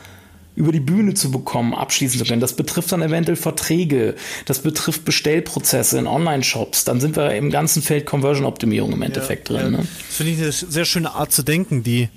über 0.59 0.73
die 0.73 0.81
Bühne 0.81 1.13
zu 1.13 1.31
bekommen, 1.31 1.73
abschließen 1.73 2.19
zu 2.19 2.25
können. 2.25 2.41
Das 2.41 2.53
betrifft 2.53 2.91
dann 2.91 3.01
eventuell 3.01 3.37
Verträge, 3.37 4.15
das 4.45 4.59
betrifft 4.59 5.05
Bestellprozesse 5.05 5.97
in 5.97 6.05
Online-Shops. 6.05 6.83
Dann 6.83 6.99
sind 6.99 7.15
wir 7.15 7.33
im 7.33 7.49
ganzen 7.49 7.81
Feld 7.81 8.05
Conversion-Optimierung 8.05 8.91
im 8.91 9.01
Endeffekt 9.01 9.49
ja, 9.49 9.55
drin. 9.55 9.73
Ja. 9.73 9.79
Ne? 9.79 9.87
Das 10.07 10.17
finde 10.17 10.33
ich 10.33 10.41
eine 10.41 10.51
sehr 10.51 10.83
schöne 10.83 11.11
Art 11.15 11.31
zu 11.31 11.43
denken. 11.43 11.83
Die, 11.83 12.09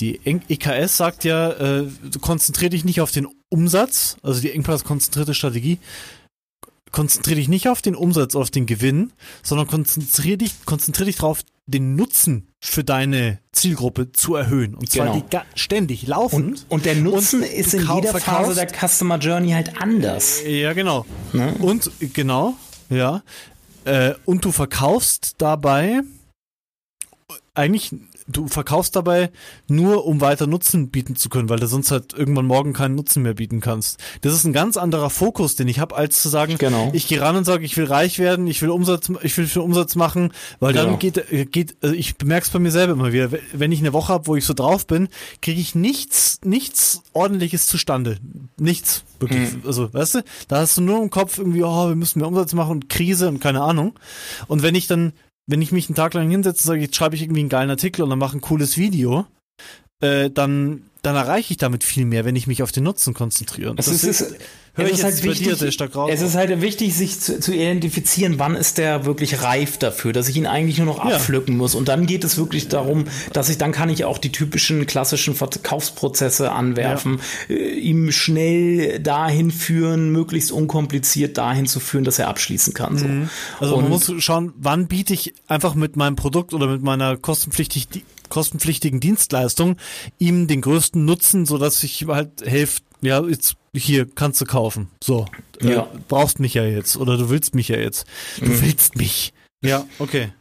die 0.00 0.18
EKS 0.24 0.96
sagt 0.96 1.24
ja, 1.24 1.50
äh, 1.50 1.86
konzentriere 2.22 2.70
dich 2.70 2.86
nicht 2.86 3.02
auf 3.02 3.10
den 3.10 3.28
Umsatz, 3.50 4.16
also 4.22 4.40
die 4.40 4.50
Engpass-konzentrierte 4.50 5.34
Strategie, 5.34 5.78
konzentriere 6.94 7.36
dich 7.36 7.48
nicht 7.48 7.68
auf 7.68 7.82
den 7.82 7.96
Umsatz, 7.96 8.36
auf 8.36 8.50
den 8.50 8.66
Gewinn, 8.66 9.12
sondern 9.42 9.66
konzentriere 9.66 10.38
dich, 10.38 10.64
konzentriere 10.64 11.06
dich 11.06 11.16
darauf, 11.16 11.40
den 11.66 11.96
Nutzen 11.96 12.48
für 12.60 12.84
deine 12.84 13.40
Zielgruppe 13.50 14.12
zu 14.12 14.36
erhöhen. 14.36 14.74
Und 14.74 14.90
zwar 14.90 15.12
genau. 15.12 15.26
die, 15.32 15.38
ständig 15.58 16.06
laufend. 16.06 16.66
Und, 16.68 16.70
und 16.70 16.84
der 16.84 16.94
Nutzen 16.94 17.42
und 17.42 17.48
ist 17.48 17.74
in 17.74 17.80
jeder 17.80 18.14
Phase 18.14 18.54
der 18.54 18.68
Customer 18.68 19.18
Journey 19.18 19.50
halt 19.50 19.80
anders. 19.80 20.40
Ja, 20.46 20.72
genau. 20.72 21.04
Ne? 21.32 21.54
Und 21.58 21.90
genau, 22.12 22.54
ja. 22.90 23.22
Äh, 23.84 24.14
und 24.24 24.44
du 24.44 24.52
verkaufst 24.52 25.34
dabei 25.38 26.02
eigentlich 27.54 27.92
du 28.26 28.48
verkaufst 28.48 28.96
dabei 28.96 29.30
nur, 29.68 30.06
um 30.06 30.20
weiter 30.20 30.46
Nutzen 30.46 30.90
bieten 30.90 31.16
zu 31.16 31.28
können, 31.28 31.48
weil 31.48 31.58
du 31.58 31.66
sonst 31.66 31.90
halt 31.90 32.14
irgendwann 32.14 32.46
morgen 32.46 32.72
keinen 32.72 32.94
Nutzen 32.94 33.22
mehr 33.22 33.34
bieten 33.34 33.60
kannst. 33.60 33.98
Das 34.22 34.32
ist 34.32 34.44
ein 34.44 34.52
ganz 34.52 34.76
anderer 34.76 35.10
Fokus, 35.10 35.56
den 35.56 35.68
ich 35.68 35.78
habe, 35.78 35.94
als 35.94 36.22
zu 36.22 36.28
sagen, 36.28 36.56
genau. 36.58 36.90
ich 36.92 37.06
gehe 37.06 37.20
ran 37.20 37.36
und 37.36 37.44
sage, 37.44 37.64
ich 37.64 37.76
will 37.76 37.84
reich 37.84 38.18
werden, 38.18 38.46
ich 38.46 38.62
will 38.62 38.70
Umsatz, 38.70 39.10
ich 39.22 39.36
will 39.36 39.46
viel 39.46 39.62
Umsatz 39.62 39.94
machen, 39.94 40.32
weil 40.60 40.72
genau. 40.72 40.86
dann 40.86 40.98
geht, 40.98 41.52
geht, 41.52 41.76
also 41.82 41.94
ich 41.94 42.16
bemerke 42.16 42.46
es 42.46 42.50
bei 42.50 42.58
mir 42.58 42.70
selber 42.70 42.94
immer 42.94 43.12
wieder, 43.12 43.30
wenn 43.52 43.72
ich 43.72 43.80
eine 43.80 43.92
Woche 43.92 44.12
habe, 44.12 44.26
wo 44.26 44.36
ich 44.36 44.44
so 44.44 44.54
drauf 44.54 44.86
bin, 44.86 45.08
kriege 45.42 45.60
ich 45.60 45.74
nichts, 45.74 46.40
nichts 46.44 47.02
ordentliches 47.12 47.66
zustande. 47.66 48.18
Nichts, 48.56 49.04
wirklich. 49.18 49.52
Mhm. 49.52 49.62
Also, 49.66 49.92
weißt 49.92 50.16
du, 50.16 50.24
da 50.48 50.60
hast 50.60 50.78
du 50.78 50.82
nur 50.82 51.02
im 51.02 51.10
Kopf 51.10 51.38
irgendwie, 51.38 51.62
oh, 51.62 51.88
wir 51.88 51.96
müssen 51.96 52.20
mehr 52.20 52.28
Umsatz 52.28 52.54
machen 52.54 52.70
und 52.70 52.88
Krise 52.88 53.28
und 53.28 53.40
keine 53.40 53.62
Ahnung. 53.62 53.98
Und 54.46 54.62
wenn 54.62 54.74
ich 54.74 54.86
dann 54.86 55.12
wenn 55.46 55.62
ich 55.62 55.72
mich 55.72 55.88
einen 55.88 55.96
Tag 55.96 56.14
lang 56.14 56.30
hinsetze 56.30 56.62
und 56.62 56.66
sage, 56.66 56.80
jetzt 56.80 56.96
schreibe 56.96 57.16
ich 57.16 57.22
irgendwie 57.22 57.40
einen 57.40 57.48
geilen 57.48 57.70
Artikel 57.70 58.02
und 58.02 58.10
dann 58.10 58.18
mache 58.18 58.36
ein 58.36 58.40
cooles 58.40 58.76
Video, 58.76 59.26
äh, 60.00 60.30
dann, 60.30 60.82
dann 61.02 61.16
erreiche 61.16 61.52
ich 61.52 61.56
damit 61.58 61.84
viel 61.84 62.04
mehr, 62.04 62.24
wenn 62.24 62.36
ich 62.36 62.46
mich 62.46 62.62
auf 62.62 62.72
den 62.72 62.84
Nutzen 62.84 63.14
konzentriere. 63.14 63.74
Das, 63.74 63.86
das 63.86 64.04
ist, 64.04 64.20
ist 64.20 64.36
Hör 64.76 64.86
es 64.86 64.98
ist 64.98 65.04
halt 65.04 65.22
wichtig, 65.22 65.62
Es 66.08 66.20
ist 66.20 66.34
halt 66.34 66.60
wichtig, 66.60 66.94
sich 66.94 67.20
zu, 67.20 67.38
zu, 67.38 67.54
identifizieren, 67.54 68.40
wann 68.40 68.56
ist 68.56 68.76
der 68.78 69.04
wirklich 69.04 69.42
reif 69.42 69.78
dafür, 69.78 70.12
dass 70.12 70.28
ich 70.28 70.36
ihn 70.36 70.46
eigentlich 70.46 70.78
nur 70.78 70.86
noch 70.86 70.98
abpflücken 70.98 71.54
ja. 71.54 71.58
muss. 71.58 71.76
Und 71.76 71.86
dann 71.86 72.06
geht 72.06 72.24
es 72.24 72.36
wirklich 72.38 72.66
darum, 72.66 73.04
dass 73.32 73.48
ich, 73.48 73.56
dann 73.56 73.70
kann 73.70 73.88
ich 73.88 74.04
auch 74.04 74.18
die 74.18 74.32
typischen 74.32 74.84
klassischen 74.86 75.36
Verkaufsprozesse 75.36 76.50
anwerfen, 76.50 77.20
ja. 77.48 77.54
äh, 77.54 77.74
ihm 77.74 78.10
schnell 78.10 78.98
dahin 78.98 79.52
führen, 79.52 80.10
möglichst 80.10 80.50
unkompliziert 80.50 81.38
dahin 81.38 81.66
zu 81.66 81.78
führen, 81.78 82.02
dass 82.02 82.18
er 82.18 82.26
abschließen 82.26 82.74
kann. 82.74 82.98
So. 82.98 83.06
Mhm. 83.06 83.30
Also 83.60 83.76
Und 83.76 83.82
man 83.82 83.90
muss 83.90 84.12
schauen, 84.18 84.54
wann 84.56 84.88
biete 84.88 85.14
ich 85.14 85.34
einfach 85.46 85.76
mit 85.76 85.94
meinem 85.94 86.16
Produkt 86.16 86.52
oder 86.52 86.66
mit 86.66 86.82
meiner 86.82 87.16
kostenpflichtig, 87.16 88.04
kostenpflichtigen 88.28 88.98
Dienstleistung 88.98 89.76
ihm 90.18 90.48
den 90.48 90.62
größten 90.62 91.04
Nutzen, 91.04 91.46
so 91.46 91.58
dass 91.58 91.84
ich 91.84 92.06
halt 92.08 92.44
helfe, 92.44 92.80
ja, 93.00 93.22
jetzt 93.24 93.54
hier 93.74 94.08
kannst 94.12 94.40
du 94.40 94.44
kaufen. 94.44 94.90
So, 95.02 95.26
äh, 95.60 95.72
ja. 95.72 95.82
äh, 95.82 95.98
brauchst 96.08 96.40
mich 96.40 96.54
ja 96.54 96.64
jetzt 96.64 96.96
oder 96.96 97.16
du 97.16 97.30
willst 97.30 97.54
mich 97.54 97.68
ja 97.68 97.76
jetzt. 97.76 98.06
Du 98.38 98.46
mhm. 98.46 98.62
willst 98.62 98.96
mich. 98.96 99.32
Ja, 99.62 99.86
okay. 99.98 100.32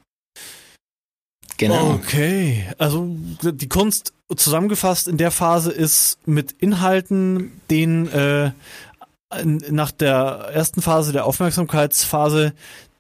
Genau. 1.58 1.94
Okay, 1.94 2.68
also 2.78 3.08
die 3.42 3.70
Kunst 3.70 4.14
zusammengefasst 4.36 5.08
in 5.08 5.18
der 5.18 5.32
Phase 5.32 5.72
ist 5.72 6.18
mit 6.28 6.52
Inhalten, 6.54 7.62
den 7.70 8.08
äh, 8.12 8.52
nach 9.44 9.92
der 9.92 10.50
ersten 10.54 10.82
Phase 10.82 11.12
der 11.12 11.26
Aufmerksamkeitsphase 11.26 12.54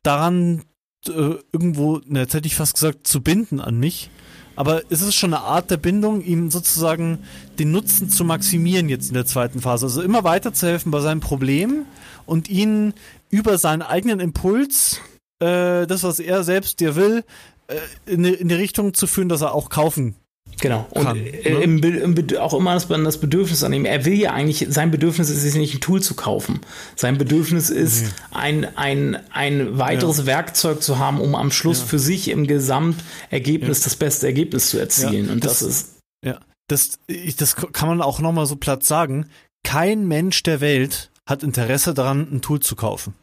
daran 0.03 0.63
äh, 1.07 1.35
irgendwo, 1.51 1.99
ne, 2.05 2.21
jetzt 2.21 2.33
hätte 2.33 2.47
ich 2.47 2.55
fast 2.55 2.75
gesagt, 2.75 3.07
zu 3.07 3.21
binden 3.21 3.59
an 3.59 3.79
mich 3.79 4.09
aber 4.55 4.89
ist 4.91 5.01
es 5.01 5.15
schon 5.15 5.33
eine 5.33 5.43
Art 5.43 5.71
der 5.71 5.77
Bindung, 5.77 6.21
ihm 6.21 6.51
sozusagen 6.51 7.19
den 7.59 7.71
Nutzen 7.71 8.09
zu 8.09 8.23
maximieren 8.23 8.89
jetzt 8.89 9.07
in 9.07 9.15
der 9.15 9.25
zweiten 9.25 9.61
Phase? 9.61 9.85
Also 9.85 10.01
immer 10.01 10.23
weiter 10.23 10.53
zu 10.53 10.67
helfen 10.67 10.91
bei 10.91 10.99
seinem 10.99 11.19
Problem 11.19 11.85
und 12.25 12.49
ihn 12.49 12.93
über 13.29 13.57
seinen 13.57 13.81
eigenen 13.81 14.19
Impuls, 14.19 14.99
äh, 15.39 15.87
das, 15.87 16.03
was 16.03 16.19
er 16.19 16.43
selbst 16.43 16.79
dir 16.79 16.95
will, 16.95 17.23
äh, 17.67 17.77
in, 18.05 18.23
in 18.23 18.47
die 18.47 18.55
Richtung 18.55 18.93
zu 18.93 19.07
führen, 19.07 19.29
dass 19.29 19.41
er 19.41 19.53
auch 19.53 19.69
kaufen 19.69 20.15
Genau. 20.61 20.87
Und 20.91 21.03
kann, 21.03 21.17
ne? 21.17 21.29
im, 21.29 21.83
im, 21.83 22.37
auch 22.37 22.53
immer 22.53 22.73
das, 22.73 22.87
das 22.87 23.17
Bedürfnis 23.19 23.63
an 23.63 23.73
ihm. 23.73 23.85
Er 23.85 24.05
will 24.05 24.13
ja 24.13 24.31
eigentlich, 24.31 24.67
sein 24.69 24.91
Bedürfnis 24.91 25.29
ist 25.29 25.43
es 25.43 25.55
nicht, 25.55 25.73
ein 25.73 25.81
Tool 25.81 26.01
zu 26.01 26.15
kaufen. 26.15 26.61
Sein 26.95 27.17
Bedürfnis 27.17 27.69
ist, 27.69 28.03
mhm. 28.03 28.09
ein, 28.31 28.77
ein, 28.77 29.17
ein 29.31 29.77
weiteres 29.77 30.19
ja. 30.19 30.25
Werkzeug 30.25 30.81
zu 30.81 30.99
haben, 30.99 31.19
um 31.19 31.35
am 31.35 31.51
Schluss 31.51 31.79
ja. 31.79 31.85
für 31.85 31.99
sich 31.99 32.29
im 32.29 32.47
Gesamtergebnis 32.47 33.79
ja. 33.79 33.83
das 33.85 33.95
beste 33.95 34.27
Ergebnis 34.27 34.69
zu 34.69 34.77
erzielen. 34.77 35.29
Und 35.29 35.43
das, 35.43 35.59
das, 35.59 35.67
ist. 35.67 35.89
Ja, 36.25 36.39
das, 36.67 36.99
das 37.37 37.55
kann 37.55 37.89
man 37.89 38.01
auch 38.01 38.19
nochmal 38.19 38.45
so 38.45 38.55
platt 38.55 38.83
sagen. 38.83 39.27
Kein 39.63 40.07
Mensch 40.07 40.43
der 40.43 40.61
Welt 40.61 41.11
hat 41.25 41.43
Interesse 41.43 41.93
daran, 41.93 42.27
ein 42.31 42.41
Tool 42.41 42.59
zu 42.59 42.75
kaufen 42.75 43.13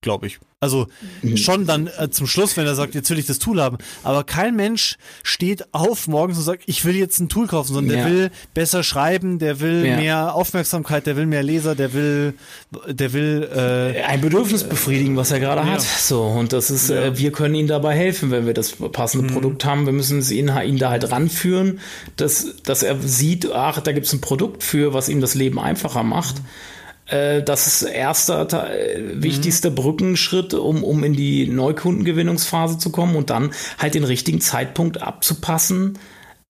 glaube 0.00 0.26
ich. 0.26 0.38
Also 0.60 0.88
mhm. 1.22 1.36
schon 1.36 1.66
dann 1.66 1.88
äh, 1.98 2.10
zum 2.10 2.26
Schluss, 2.26 2.56
wenn 2.56 2.66
er 2.66 2.74
sagt, 2.74 2.94
jetzt 2.94 3.08
will 3.10 3.18
ich 3.18 3.26
das 3.26 3.38
Tool 3.38 3.60
haben. 3.60 3.78
Aber 4.02 4.24
kein 4.24 4.56
Mensch 4.56 4.96
steht 5.22 5.72
auf 5.72 6.08
morgens 6.08 6.38
und 6.38 6.44
sagt, 6.44 6.64
ich 6.66 6.84
will 6.84 6.96
jetzt 6.96 7.20
ein 7.20 7.28
Tool 7.28 7.46
kaufen, 7.46 7.74
sondern 7.74 7.96
ja. 7.96 8.04
der 8.04 8.12
will 8.12 8.30
besser 8.54 8.82
schreiben, 8.82 9.38
der 9.38 9.60
will 9.60 9.86
ja. 9.86 9.96
mehr 9.96 10.34
Aufmerksamkeit, 10.34 11.06
der 11.06 11.16
will 11.16 11.26
mehr 11.26 11.44
Leser, 11.44 11.76
der 11.76 11.92
will, 11.92 12.34
der 12.88 13.12
will 13.12 13.48
äh, 13.54 14.02
ein 14.02 14.20
Bedürfnis 14.20 14.64
befriedigen, 14.64 15.16
was 15.16 15.30
er 15.30 15.38
gerade 15.38 15.60
ja. 15.60 15.74
hat. 15.74 15.82
So 15.82 16.22
und 16.24 16.52
das 16.52 16.70
ist, 16.70 16.90
äh, 16.90 17.16
wir 17.16 17.30
können 17.30 17.54
ihm 17.54 17.68
dabei 17.68 17.94
helfen, 17.94 18.32
wenn 18.32 18.46
wir 18.46 18.54
das 18.54 18.72
passende 18.72 19.28
mhm. 19.28 19.32
Produkt 19.32 19.64
haben. 19.64 19.86
Wir 19.86 19.92
müssen 19.92 20.20
ihn, 20.30 20.48
ihn 20.64 20.78
da 20.78 20.90
halt 20.90 21.10
ranführen, 21.10 21.80
dass, 22.16 22.56
dass 22.64 22.82
er 22.82 23.00
sieht, 23.00 23.52
ach, 23.52 23.80
da 23.80 23.92
gibt 23.92 24.06
es 24.06 24.12
ein 24.12 24.20
Produkt 24.20 24.64
für, 24.64 24.92
was 24.92 25.08
ihm 25.08 25.20
das 25.20 25.34
Leben 25.34 25.58
einfacher 25.60 26.02
macht. 26.02 26.38
Mhm 26.38 26.77
das 27.42 27.66
ist 27.66 27.82
erster, 27.82 28.70
äh, 28.70 29.22
wichtigster 29.22 29.70
mhm. 29.70 29.74
Brückenschritt, 29.76 30.54
um, 30.54 30.84
um 30.84 31.04
in 31.04 31.14
die 31.14 31.46
Neukundengewinnungsphase 31.46 32.78
zu 32.78 32.90
kommen 32.90 33.16
und 33.16 33.30
dann 33.30 33.52
halt 33.78 33.94
den 33.94 34.04
richtigen 34.04 34.40
Zeitpunkt 34.40 35.02
abzupassen. 35.02 35.98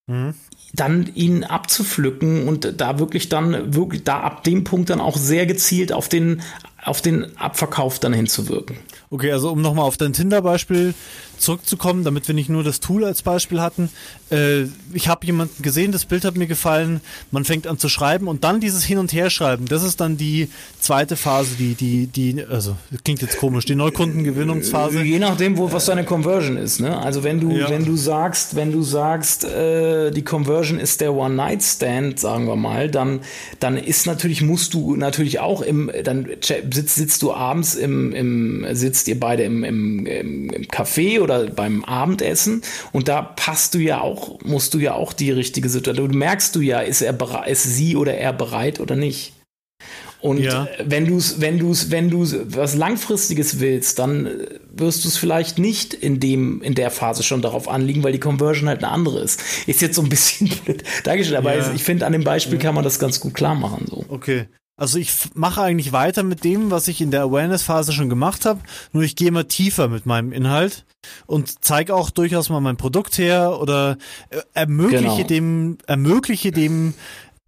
Mhm. 0.07 0.35
dann 0.75 1.11
ihn 1.15 1.45
abzupflücken 1.45 2.49
und 2.49 2.81
da 2.81 2.99
wirklich 2.99 3.29
dann 3.29 3.75
wirklich 3.75 4.05
da 4.05 4.21
ab 4.21 4.45
dem 4.45 4.65
Punkt 4.65 4.91
dann 4.91 5.01
auch 5.01 5.17
sehr 5.17 5.45
gezielt 5.47 5.93
auf 5.93 6.09
den 6.09 6.43
auf 6.83 7.03
den 7.03 7.37
Abverkauf 7.37 7.99
dann 7.99 8.13
hinzuwirken. 8.13 8.79
Okay, 9.11 9.33
also 9.33 9.51
um 9.51 9.61
nochmal 9.61 9.85
auf 9.85 9.97
dein 9.97 10.13
Tinder-Beispiel 10.13 10.95
zurückzukommen, 11.39 12.05
damit 12.05 12.29
wir 12.29 12.35
nicht 12.35 12.49
nur 12.49 12.65
das 12.65 12.81
Tool 12.81 13.05
als 13.05 13.23
Beispiel 13.23 13.61
hatten. 13.61 13.91
Äh, 14.31 14.65
ich 14.93 15.09
habe 15.09 15.27
jemanden 15.27 15.63
gesehen, 15.63 15.93
das 15.93 16.05
Bild 16.05 16.25
hat 16.25 16.37
mir 16.37 16.47
gefallen. 16.47 17.01
Man 17.31 17.45
fängt 17.45 17.67
an 17.67 17.79
zu 17.79 17.89
schreiben 17.89 18.29
und 18.29 18.45
dann 18.45 18.61
dieses 18.61 18.85
Hin- 18.85 18.99
und 18.99 19.13
Herschreiben. 19.13 19.67
Das 19.67 19.83
ist 19.83 20.01
dann 20.01 20.17
die 20.17 20.49
zweite 20.81 21.17
Phase, 21.17 21.57
die, 21.59 21.75
die, 21.75 22.07
die, 22.07 22.45
also 22.45 22.77
klingt 23.05 23.23
jetzt 23.23 23.39
komisch, 23.39 23.65
die 23.65 23.75
Neukundengewinnungsphase. 23.75 25.03
Je 25.03 25.19
nachdem, 25.19 25.57
wo 25.57 25.73
was 25.73 25.87
deine 25.87 26.05
Conversion 26.05 26.57
ist. 26.57 26.81
Ne? 26.81 26.97
Also 26.97 27.25
wenn 27.25 27.41
du, 27.41 27.51
ja. 27.51 27.71
wenn 27.71 27.85
du 27.85 27.97
sagst, 27.97 28.57
wenn 28.57 28.73
du 28.73 28.83
sagst, 28.83 29.45
äh, 29.45 30.11
die 30.11 30.23
Conversion 30.23 30.79
ist 30.79 31.01
der 31.01 31.15
One-Night-Stand, 31.15 32.19
sagen 32.21 32.47
wir 32.47 32.57
mal, 32.57 32.91
dann, 32.91 33.21
dann 33.61 33.77
ist 33.77 34.07
natürlich, 34.07 34.43
musst 34.43 34.75
du 34.75 34.97
natürlich 34.97 35.41
auch 35.41 35.63
im, 35.63 35.91
dann 36.05 36.29
sitzt, 36.41 36.95
sitzt 36.95 37.23
du 37.23 37.33
abends 37.33 37.75
im, 37.75 38.13
im, 38.13 38.67
sitzt 38.73 39.09
ihr 39.09 39.19
beide 39.19 39.45
im, 39.45 39.65
im, 39.65 40.07
im, 40.07 40.51
im 40.51 40.63
Café 40.65 41.21
oder 41.21 41.28
beim 41.55 41.85
Abendessen 41.85 42.63
und 42.93 43.09
da 43.09 43.23
passt 43.23 43.75
du 43.75 43.79
ja 43.79 44.01
auch, 44.01 44.41
musst 44.43 44.75
du 44.75 44.79
ja 44.79 44.95
auch 44.95 45.13
die 45.13 45.31
richtige 45.31 45.69
Situation. 45.69 46.13
Du 46.13 46.19
merkst 46.19 46.55
du 46.55 46.61
ja, 46.61 46.81
ist 46.81 47.03
er 47.03 47.13
bereit, 47.13 47.49
ist 47.49 47.65
sie 47.65 47.97
oder 47.97 48.15
er 48.15 48.33
bereit 48.33 48.81
oder 48.81 48.97
nicht. 48.97 49.33
Und 50.21 50.41
ja. 50.41 50.67
wenn 50.85 51.07
du 51.07 51.17
es, 51.17 51.41
wenn 51.41 51.59
du 51.59 51.71
es, 51.71 51.93
wenn 51.93 52.11
du 52.11 52.27
was 52.57 52.75
langfristiges 52.75 53.61
willst, 53.61 54.01
dann 54.01 54.29
wirst 54.73 55.05
du 55.05 55.09
es 55.09 55.17
vielleicht 55.17 55.59
nicht 55.59 55.95
in 55.95 56.19
dem, 56.19 56.61
in 56.63 56.75
der 56.75 56.91
Phase 56.91 57.23
schon 57.23 57.41
darauf 57.41 57.69
anliegen, 57.69 58.03
weil 58.03 58.13
die 58.13 58.19
Conversion 58.19 58.69
halt 58.69 58.83
eine 58.83 58.93
andere 58.93 59.21
ist. 59.21 59.41
Ist 59.69 59.81
jetzt 59.81 59.95
so 59.95 60.03
ein 60.03 60.09
bisschen 60.09 60.49
blöd 60.65 60.83
dargestellt, 61.05 61.39
aber 61.39 61.57
ja. 61.57 61.73
ich 61.73 61.85
finde, 61.85 62.05
an 62.05 62.13
dem 62.13 62.25
Beispiel 62.25 62.55
ja. 62.55 62.61
kann 62.61 62.75
man 62.75 62.83
das 62.83 62.99
ganz 62.99 63.21
gut 63.21 63.35
klar 63.35 63.55
machen, 63.55 63.87
so. 63.89 64.05
Okay. 64.09 64.47
Also 64.79 64.97
ich 64.97 65.13
mache 65.35 65.61
eigentlich 65.61 65.93
weiter 65.93 66.23
mit 66.23 66.45
dem, 66.45 66.71
was 66.71 66.87
ich 66.87 67.01
in 67.01 67.11
der 67.11 67.23
Awareness-Phase 67.23 67.93
schon 67.93 68.09
gemacht 68.09 68.47
habe, 68.47 68.61
nur 68.93 69.03
ich 69.03 69.17
gehe 69.17 69.27
immer 69.27 69.49
tiefer 69.49 69.89
mit 69.89 70.07
meinem 70.07 70.33
Inhalt 70.33 70.87
und 71.27 71.65
zeige 71.65 71.95
auch 71.95 72.11
durchaus 72.11 72.49
mal 72.49 72.61
mein 72.61 72.77
Produkt 72.77 73.19
her 73.19 73.61
oder 73.61 73.99
äh, 74.31 74.39
ermögliche 74.55 75.17
genau. 75.17 75.27
dem, 75.27 75.79
ermögliche 75.87 76.53
dem, 76.53 76.95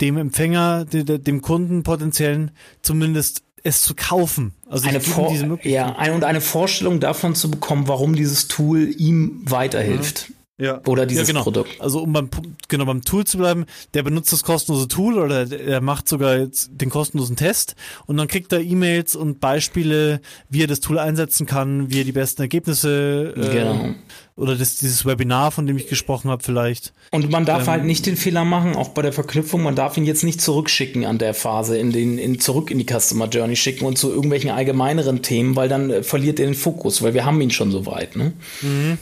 dem 0.01 0.17
Empfänger, 0.17 0.85
dem, 0.85 1.23
dem 1.23 1.41
Kunden 1.41 1.85
potenziellen 1.85 2.51
zumindest 2.83 3.45
es 3.63 3.83
zu 3.83 3.95
kaufen. 3.95 4.55
Also 4.69 4.89
eine 4.89 5.01
Vor 5.01 5.33
ja, 5.63 5.95
ein, 5.97 6.13
und 6.13 6.25
eine 6.25 6.41
Vorstellung 6.41 6.99
davon 6.99 7.37
zu 7.37 7.49
bekommen, 7.49 7.87
warum 7.87 8.17
dieses 8.17 8.49
Tool 8.49 8.91
ihm 8.97 9.43
weiterhilft. 9.45 10.31
Mhm. 10.31 10.35
Ja. 10.61 10.81
Oder 10.87 11.07
dieses 11.07 11.27
ja, 11.27 11.33
genau. 11.33 11.43
Produkt. 11.43 11.81
Also 11.81 12.03
um 12.03 12.13
beim, 12.13 12.29
genau, 12.69 12.85
beim 12.85 13.03
Tool 13.03 13.25
zu 13.25 13.39
bleiben, 13.39 13.65
der 13.95 14.03
benutzt 14.03 14.31
das 14.33 14.43
kostenlose 14.43 14.89
Tool 14.89 15.19
oder 15.19 15.51
er 15.51 15.81
macht 15.81 16.07
sogar 16.07 16.37
jetzt 16.37 16.71
den 16.73 16.91
kostenlosen 16.91 17.37
Test 17.37 17.77
und 18.07 18.19
dann 18.19 18.29
kriegt 18.29 18.53
er 18.53 18.61
E-Mails 18.61 19.17
und 19.17 19.41
Beispiele, 19.41 20.21
wie 20.51 20.63
er 20.63 20.67
das 20.67 20.81
Tool 20.81 20.99
einsetzen 20.99 21.47
kann, 21.47 21.91
wie 21.91 22.01
er 22.01 22.05
die 22.05 22.13
besten 22.13 22.43
Ergebnisse 22.43 23.33
äh, 23.37 23.49
genau. 23.49 23.95
oder 24.37 24.55
das, 24.55 24.77
dieses 24.77 25.07
Webinar, 25.07 25.51
von 25.51 25.67
dem 25.67 25.79
ich 25.79 25.89
gesprochen 25.89 26.31
habe, 26.31 26.43
vielleicht. 26.43 26.93
Und 27.11 27.31
man 27.31 27.47
darf 27.47 27.63
ähm, 27.63 27.69
halt 27.69 27.85
nicht 27.85 28.05
den 28.05 28.17
Fehler 28.17 28.45
machen, 28.45 28.77
auch 28.77 28.91
bei 28.91 29.01
der 29.01 29.15
Verknüpfung, 29.15 29.63
man 29.63 29.77
darf 29.77 29.97
ihn 29.97 30.05
jetzt 30.05 30.25
nicht 30.25 30.43
zurückschicken 30.43 31.07
an 31.07 31.17
der 31.17 31.33
Phase, 31.33 31.79
in 31.79 31.91
den, 31.91 32.19
in, 32.19 32.39
zurück 32.39 32.71
in 32.71 32.79
die 32.79 32.87
Customer 32.87 33.29
Journey 33.29 33.57
schicken 33.57 33.87
und 33.87 33.97
zu 33.97 34.11
irgendwelchen 34.11 34.51
allgemeineren 34.51 35.23
Themen, 35.23 35.57
weil 35.57 35.71
dann 35.71 35.89
äh, 35.89 36.03
verliert 36.03 36.39
er 36.39 36.47
den 36.47 36.55
Fokus, 36.55 37.01
weil 37.01 37.15
wir 37.15 37.25
haben 37.25 37.41
ihn 37.41 37.51
schon 37.51 37.71
so 37.71 37.87
weit, 37.87 38.15
ne? 38.15 38.35
Mhm. 38.61 38.99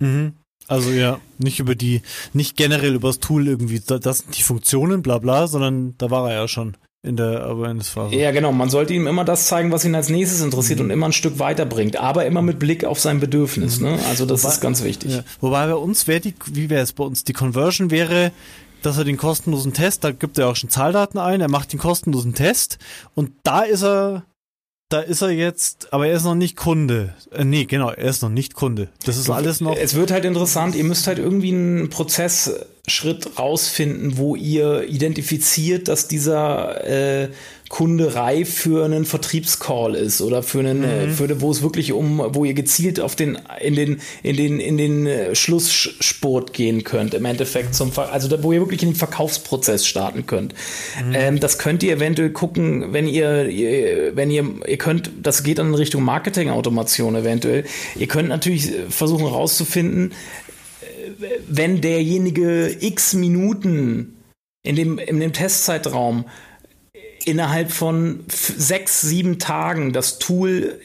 Mhm. 0.00 0.32
Also 0.68 0.90
ja, 0.90 1.18
nicht 1.38 1.60
über 1.60 1.74
die, 1.74 2.02
nicht 2.34 2.56
generell 2.56 2.94
über 2.94 3.08
das 3.08 3.20
Tool 3.20 3.48
irgendwie, 3.48 3.80
das 3.80 4.18
sind 4.18 4.36
die 4.36 4.42
Funktionen, 4.42 5.02
bla 5.02 5.18
bla, 5.18 5.46
sondern 5.46 5.96
da 5.98 6.10
war 6.10 6.30
er 6.30 6.42
ja 6.42 6.48
schon 6.48 6.76
in 7.02 7.16
der 7.16 7.44
Awareness-Phase. 7.44 8.14
Ja, 8.16 8.32
genau. 8.32 8.52
Man 8.52 8.68
sollte 8.68 8.92
ihm 8.92 9.06
immer 9.06 9.24
das 9.24 9.46
zeigen, 9.46 9.72
was 9.72 9.84
ihn 9.84 9.94
als 9.94 10.08
nächstes 10.08 10.42
interessiert 10.42 10.80
mhm. 10.80 10.86
und 10.86 10.90
immer 10.90 11.06
ein 11.06 11.12
Stück 11.12 11.38
weiterbringt, 11.38 11.96
aber 11.96 12.26
immer 12.26 12.42
mit 12.42 12.58
Blick 12.58 12.84
auf 12.84 13.00
sein 13.00 13.18
Bedürfnis. 13.20 13.80
Mhm. 13.80 13.86
Ne? 13.86 13.98
Also 14.08 14.26
das 14.26 14.42
Wobei, 14.42 14.52
ist 14.52 14.60
ganz 14.60 14.84
wichtig. 14.84 15.12
Ja. 15.12 15.24
Wobei 15.40 15.66
bei 15.68 15.74
uns 15.74 16.06
wäre 16.06 16.20
die, 16.20 16.34
wie 16.52 16.68
wäre 16.68 16.82
es 16.82 16.92
bei 16.92 17.04
uns? 17.04 17.24
Die 17.24 17.32
Conversion 17.32 17.90
wäre, 17.90 18.32
dass 18.82 18.98
er 18.98 19.04
den 19.04 19.16
kostenlosen 19.16 19.72
Test, 19.72 20.04
da 20.04 20.10
gibt 20.10 20.38
er 20.38 20.48
auch 20.48 20.56
schon 20.56 20.70
Zahldaten 20.70 21.18
ein, 21.18 21.40
er 21.40 21.50
macht 21.50 21.72
den 21.72 21.78
kostenlosen 21.78 22.34
Test 22.34 22.78
und 23.14 23.30
da 23.42 23.62
ist 23.62 23.82
er 23.82 24.24
da 24.88 25.00
ist 25.00 25.20
er 25.20 25.30
jetzt, 25.30 25.92
aber 25.92 26.06
er 26.06 26.16
ist 26.16 26.24
noch 26.24 26.34
nicht 26.34 26.56
Kunde. 26.56 27.14
Äh, 27.30 27.44
nee, 27.44 27.66
genau, 27.66 27.90
er 27.90 28.08
ist 28.08 28.22
noch 28.22 28.30
nicht 28.30 28.54
Kunde. 28.54 28.88
Das 29.04 29.18
ist 29.18 29.28
alles 29.28 29.60
noch. 29.60 29.76
Es 29.76 29.94
wird 29.94 30.10
halt 30.10 30.24
interessant, 30.24 30.74
ihr 30.74 30.84
müsst 30.84 31.06
halt 31.06 31.18
irgendwie 31.18 31.52
einen 31.52 31.90
Prozessschritt 31.90 33.38
rausfinden, 33.38 34.16
wo 34.16 34.34
ihr 34.34 34.88
identifiziert, 34.88 35.88
dass 35.88 36.08
dieser 36.08 36.84
äh, 36.86 37.28
Kunde 37.68 38.14
reif 38.14 38.54
für 38.54 38.84
einen 38.84 39.04
Vertriebscall 39.04 39.94
ist 39.94 40.22
oder 40.22 40.42
für 40.42 40.60
einen, 40.60 40.82
äh, 40.84 41.06
mhm. 41.06 41.10
für, 41.12 41.40
wo 41.42 41.50
es 41.50 41.62
wirklich 41.62 41.92
um, 41.92 42.22
wo 42.30 42.44
ihr 42.44 42.54
gezielt 42.54 42.98
auf 42.98 43.14
den, 43.14 43.38
in 43.60 43.74
den, 43.74 44.00
in 44.22 44.36
den, 44.36 44.58
in 44.58 44.78
den 44.78 45.06
äh, 45.06 45.34
Schlusssport 45.34 46.54
gehen 46.54 46.82
könnt, 46.82 47.12
im 47.12 47.26
Endeffekt 47.26 47.74
zum, 47.74 47.92
also 47.96 48.28
da, 48.28 48.42
wo 48.42 48.52
ihr 48.52 48.60
wirklich 48.60 48.82
in 48.82 48.90
den 48.90 48.96
Verkaufsprozess 48.96 49.86
starten 49.86 50.26
könnt. 50.26 50.54
Mhm. 51.04 51.14
Ähm, 51.14 51.40
das 51.40 51.58
könnt 51.58 51.82
ihr 51.82 51.94
eventuell 51.94 52.30
gucken, 52.30 52.94
wenn 52.94 53.06
ihr, 53.06 53.48
ihr, 53.48 54.16
wenn 54.16 54.30
ihr, 54.30 54.46
ihr 54.66 54.78
könnt, 54.78 55.10
das 55.22 55.42
geht 55.42 55.58
dann 55.58 55.68
in 55.68 55.74
Richtung 55.74 56.02
Marketing-Automation 56.02 57.16
eventuell. 57.16 57.64
Ihr 57.96 58.08
könnt 58.08 58.30
natürlich 58.30 58.72
versuchen 58.88 59.26
herauszufinden, 59.26 60.12
äh, 60.80 61.26
wenn 61.46 61.82
derjenige 61.82 62.74
x 62.80 63.12
Minuten 63.12 64.14
in 64.62 64.74
dem, 64.74 64.98
in 64.98 65.20
dem 65.20 65.34
Testzeitraum 65.34 66.24
innerhalb 67.24 67.70
von 67.70 68.24
sechs, 68.28 69.00
sieben 69.00 69.38
Tagen 69.38 69.92
das 69.92 70.18
Tool 70.18 70.80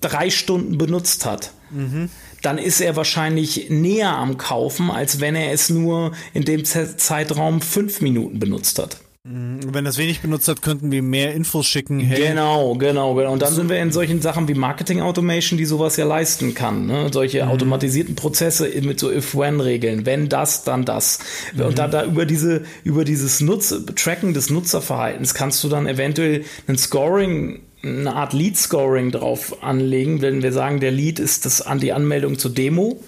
drei 0.00 0.30
Stunden 0.30 0.78
benutzt 0.78 1.26
hat, 1.26 1.52
mhm. 1.70 2.08
dann 2.42 2.58
ist 2.58 2.80
er 2.80 2.96
wahrscheinlich 2.96 3.68
näher 3.70 4.10
am 4.16 4.38
Kaufen, 4.38 4.90
als 4.90 5.20
wenn 5.20 5.36
er 5.36 5.52
es 5.52 5.68
nur 5.70 6.12
in 6.32 6.44
dem 6.44 6.64
Zeitraum 6.64 7.60
fünf 7.60 8.00
Minuten 8.00 8.38
benutzt 8.38 8.78
hat. 8.78 8.98
Mhm. 9.22 9.74
Wenn 9.74 9.84
das 9.84 9.98
wenig 9.98 10.20
benutzt 10.20 10.48
hat, 10.48 10.62
könnten 10.62 10.90
wir 10.90 11.02
mehr 11.02 11.34
Infos 11.34 11.66
schicken. 11.66 12.00
Hey. 12.00 12.28
Genau, 12.28 12.74
genau, 12.76 13.14
genau. 13.14 13.32
Und 13.32 13.42
dann 13.42 13.52
sind 13.52 13.68
wir 13.68 13.78
in 13.78 13.92
solchen 13.92 14.22
Sachen 14.22 14.48
wie 14.48 14.54
Marketing 14.54 15.02
Automation, 15.02 15.58
die 15.58 15.66
sowas 15.66 15.98
ja 15.98 16.06
leisten 16.06 16.54
kann. 16.54 16.86
Ne? 16.86 17.10
Solche 17.12 17.44
mhm. 17.44 17.50
automatisierten 17.50 18.14
Prozesse 18.14 18.70
mit 18.80 18.98
so 18.98 19.12
If-When-Regeln. 19.12 20.06
Wenn 20.06 20.30
das, 20.30 20.64
dann 20.64 20.86
das. 20.86 21.18
Mhm. 21.54 21.62
Und 21.62 21.78
da, 21.78 21.86
da 21.86 22.04
über 22.04 22.24
diese, 22.24 22.62
über 22.82 23.04
dieses 23.04 23.42
Nutz 23.42 23.74
Tracken 23.94 24.32
des 24.32 24.48
Nutzerverhaltens 24.48 25.34
kannst 25.34 25.62
du 25.64 25.68
dann 25.68 25.86
eventuell 25.86 26.44
ein 26.66 26.78
Scoring 26.78 27.60
eine 27.82 28.14
Art 28.14 28.32
Lead-Scoring 28.32 29.10
drauf 29.10 29.62
anlegen, 29.62 30.20
wenn 30.20 30.42
wir 30.42 30.52
sagen, 30.52 30.80
der 30.80 30.90
Lead 30.90 31.18
ist 31.18 31.46
das 31.46 31.62
an 31.62 31.80
die 31.80 31.92
Anmeldung 31.92 32.38
zur 32.38 32.52
Demo 32.52 33.00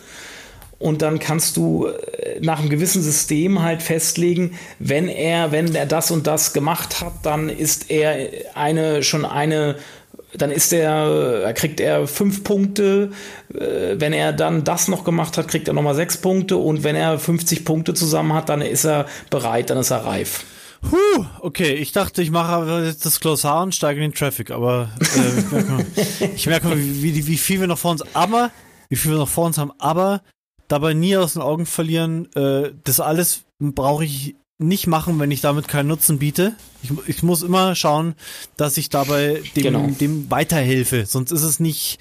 und 0.83 1.01
dann 1.03 1.19
kannst 1.19 1.57
du 1.57 1.87
äh, 1.87 2.41
nach 2.41 2.61
einem 2.61 2.69
gewissen 2.69 3.03
System 3.03 3.63
halt 3.63 3.83
festlegen, 3.83 4.59
wenn 4.79 5.09
er, 5.09 5.53
wenn 5.53 5.75
er 5.75 5.87
das 5.87 6.11
und 6.11 6.27
das 6.27 6.53
gemacht 6.53 7.01
hat, 7.01 7.13
dann 7.23 7.49
ist 7.49 7.91
er 7.91 8.29
eine 8.55 9.03
schon 9.03 9.25
eine 9.25 9.77
dann 10.35 10.51
ist 10.51 10.73
er, 10.73 11.53
kriegt 11.55 11.79
er 11.79 12.07
fünf 12.07 12.43
Punkte. 12.43 13.11
Äh, 13.55 13.97
wenn 14.01 14.13
er 14.13 14.33
dann 14.33 14.65
das 14.65 14.89
noch 14.89 15.05
gemacht 15.05 15.37
hat, 15.37 15.49
kriegt 15.49 15.69
er 15.69 15.75
nochmal 15.75 15.95
sechs 15.95 16.17
Punkte. 16.17 16.57
Und 16.57 16.85
wenn 16.85 16.97
er 16.97 17.19
50 17.19 17.67
Punkte 17.67 17.93
zusammen 17.93 18.33
hat, 18.33 18.49
dann 18.49 18.63
ist 18.63 18.85
er 18.85 19.07
bereit, 19.29 19.69
dann 19.71 19.79
ist 19.79 19.91
er 19.91 20.07
reif. 20.07 20.45
Puh, 20.81 21.25
okay, 21.41 21.75
ich 21.75 21.93
dachte, 21.93 22.23
ich 22.23 22.31
mache 22.31 22.85
jetzt 22.87 23.07
das 23.07 23.21
Glossar 23.21 23.63
und 23.63 23.75
steige 23.75 24.03
in 24.03 24.11
den 24.11 24.15
Traffic, 24.15 24.51
aber 24.51 24.91
äh, 25.01 26.29
ich 26.35 26.47
merke 26.47 26.67
mal, 26.67 26.77
wie, 26.79 27.27
wie 27.27 27.37
viel 27.37 27.61
wir 27.61 27.69
noch 27.69 27.79
vor 27.79 27.93
uns, 27.93 28.03
aber, 28.15 28.51
wie 28.89 28.97
viel 28.97 29.13
wir 29.13 29.19
noch 29.19 29.29
vor 29.29 29.47
uns 29.47 29.59
haben, 29.59 29.71
aber 29.79 30.23
dabei 30.73 30.95
nie 30.95 31.17
aus 31.19 31.35
den 31.35 31.43
Augen 31.43 31.67
verlieren, 31.67 32.33
äh, 32.35 32.73
das 32.85 32.99
alles 32.99 33.45
brauche 33.61 34.05
ich 34.05 34.35
nicht 34.59 34.87
machen, 34.87 35.19
wenn 35.21 35.31
ich 35.31 35.43
damit 35.43 35.69
keinen 35.69 35.89
Nutzen 35.89 36.19
biete. 36.19 36.55
Ich, 36.83 36.91
ich 37.07 37.23
muss 37.23 37.43
immer 37.43 37.75
schauen, 37.75 38.15
dass 38.57 38.79
ich 38.79 38.89
dabei 38.89 39.43
dem, 39.55 39.63
genau. 39.63 39.87
dem 40.01 40.31
weiterhelfe. 40.31 41.05
Sonst 41.05 41.31
ist 41.31 41.43
es 41.43 41.61
nicht, 41.61 41.99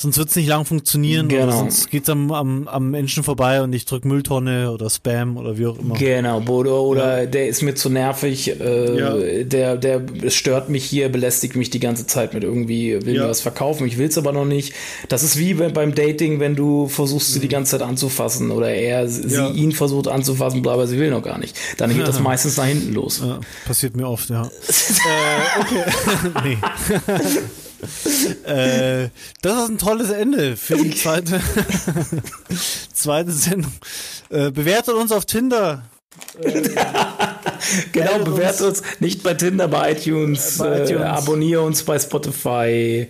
sonst 0.00 0.16
wird 0.16 0.30
es 0.30 0.36
nicht 0.36 0.48
lang 0.48 0.64
funktionieren 0.64 1.28
genau. 1.28 1.50
sonst 1.50 1.90
geht 1.90 2.04
es 2.04 2.08
am, 2.08 2.32
am, 2.32 2.66
am 2.68 2.90
Menschen 2.90 3.22
vorbei 3.22 3.60
und 3.62 3.74
ich 3.74 3.84
drücke 3.84 4.08
Mülltonne 4.08 4.72
oder 4.72 4.88
Spam 4.88 5.36
oder 5.36 5.58
wie 5.58 5.66
auch 5.66 5.78
immer. 5.78 5.96
Genau, 5.96 6.40
oder, 6.48 6.80
oder 6.80 7.20
ja. 7.20 7.26
der 7.26 7.48
ist 7.48 7.60
mir 7.60 7.74
zu 7.74 7.90
nervig, 7.90 8.58
äh, 8.60 8.98
ja. 8.98 9.44
der, 9.44 9.76
der 9.76 10.30
stört 10.30 10.70
mich 10.70 10.84
hier, 10.86 11.10
belästigt 11.10 11.54
mich 11.54 11.68
die 11.68 11.80
ganze 11.80 12.06
Zeit 12.06 12.32
mit 12.32 12.44
irgendwie, 12.44 13.04
will 13.04 13.14
ja. 13.14 13.24
mir 13.24 13.28
was 13.28 13.42
verkaufen, 13.42 13.86
ich 13.86 13.98
will 13.98 14.08
es 14.08 14.16
aber 14.16 14.32
noch 14.32 14.46
nicht. 14.46 14.72
Das 15.08 15.22
ist 15.22 15.38
wie 15.38 15.52
beim 15.52 15.94
Dating, 15.94 16.40
wenn 16.40 16.56
du 16.56 16.88
versuchst, 16.88 17.34
sie 17.34 17.40
die 17.40 17.46
mhm. 17.46 17.52
ganze 17.52 17.72
Zeit 17.72 17.82
anzufassen 17.82 18.50
oder 18.52 18.70
er 18.70 19.06
sie 19.06 19.48
ihn 19.54 19.72
versucht 19.72 20.08
anzufassen, 20.08 20.66
aber 20.66 20.86
sie 20.86 20.98
will 20.98 21.10
noch 21.10 21.22
gar 21.22 21.38
nicht. 21.38 21.58
Dann 21.76 21.94
geht 21.94 22.08
das 22.08 22.20
meistens 22.20 22.56
nach 22.56 22.64
hinten 22.64 22.94
los. 22.94 23.22
passiert 23.66 23.96
mir 23.96 24.08
oft, 24.08 24.30
ja. 24.30 24.44
äh, 24.68 25.60
okay. 25.60 25.84
nee. 26.44 26.58
äh, 28.44 29.08
das 29.42 29.64
ist 29.64 29.70
ein 29.70 29.78
tolles 29.78 30.10
Ende 30.10 30.56
für 30.56 30.76
die 30.76 30.94
zweite, 30.94 31.40
zweite 32.92 33.32
Sendung. 33.32 33.72
Äh, 34.30 34.50
bewertet 34.50 34.94
uns 34.94 35.12
auf 35.12 35.24
Tinder. 35.24 35.84
genau, 37.92 38.18
bewerte 38.24 38.66
uns. 38.66 38.80
uns. 38.80 39.00
nicht 39.00 39.22
bei 39.22 39.34
Tinder, 39.34 39.68
bei 39.68 39.92
iTunes. 39.92 40.58
Bei 40.58 40.82
iTunes. 40.82 41.00
Äh, 41.00 41.04
abonniere 41.04 41.62
uns 41.62 41.82
bei 41.82 41.98
Spotify, 41.98 43.06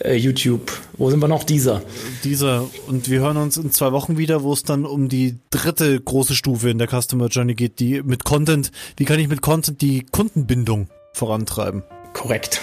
äh, 0.00 0.14
YouTube. 0.14 0.72
Wo 0.96 1.10
sind 1.10 1.20
wir 1.20 1.28
noch? 1.28 1.44
Dieser. 1.44 1.82
Dieser. 2.24 2.68
Und 2.86 3.08
wir 3.08 3.20
hören 3.20 3.36
uns 3.36 3.56
in 3.56 3.70
zwei 3.70 3.92
Wochen 3.92 4.18
wieder, 4.18 4.42
wo 4.42 4.52
es 4.52 4.62
dann 4.62 4.84
um 4.84 5.08
die 5.08 5.38
dritte 5.50 6.00
große 6.00 6.34
Stufe 6.34 6.70
in 6.70 6.78
der 6.78 6.88
Customer 6.88 7.28
Journey 7.28 7.54
geht, 7.54 7.78
die 7.78 8.02
mit 8.02 8.24
Content, 8.24 8.70
wie 8.96 9.04
kann 9.04 9.18
ich 9.20 9.28
mit 9.28 9.42
Content 9.42 9.80
die 9.80 10.04
Kundenbindung 10.10 10.88
vorantreiben? 11.12 11.82
Korrekt. 12.12 12.60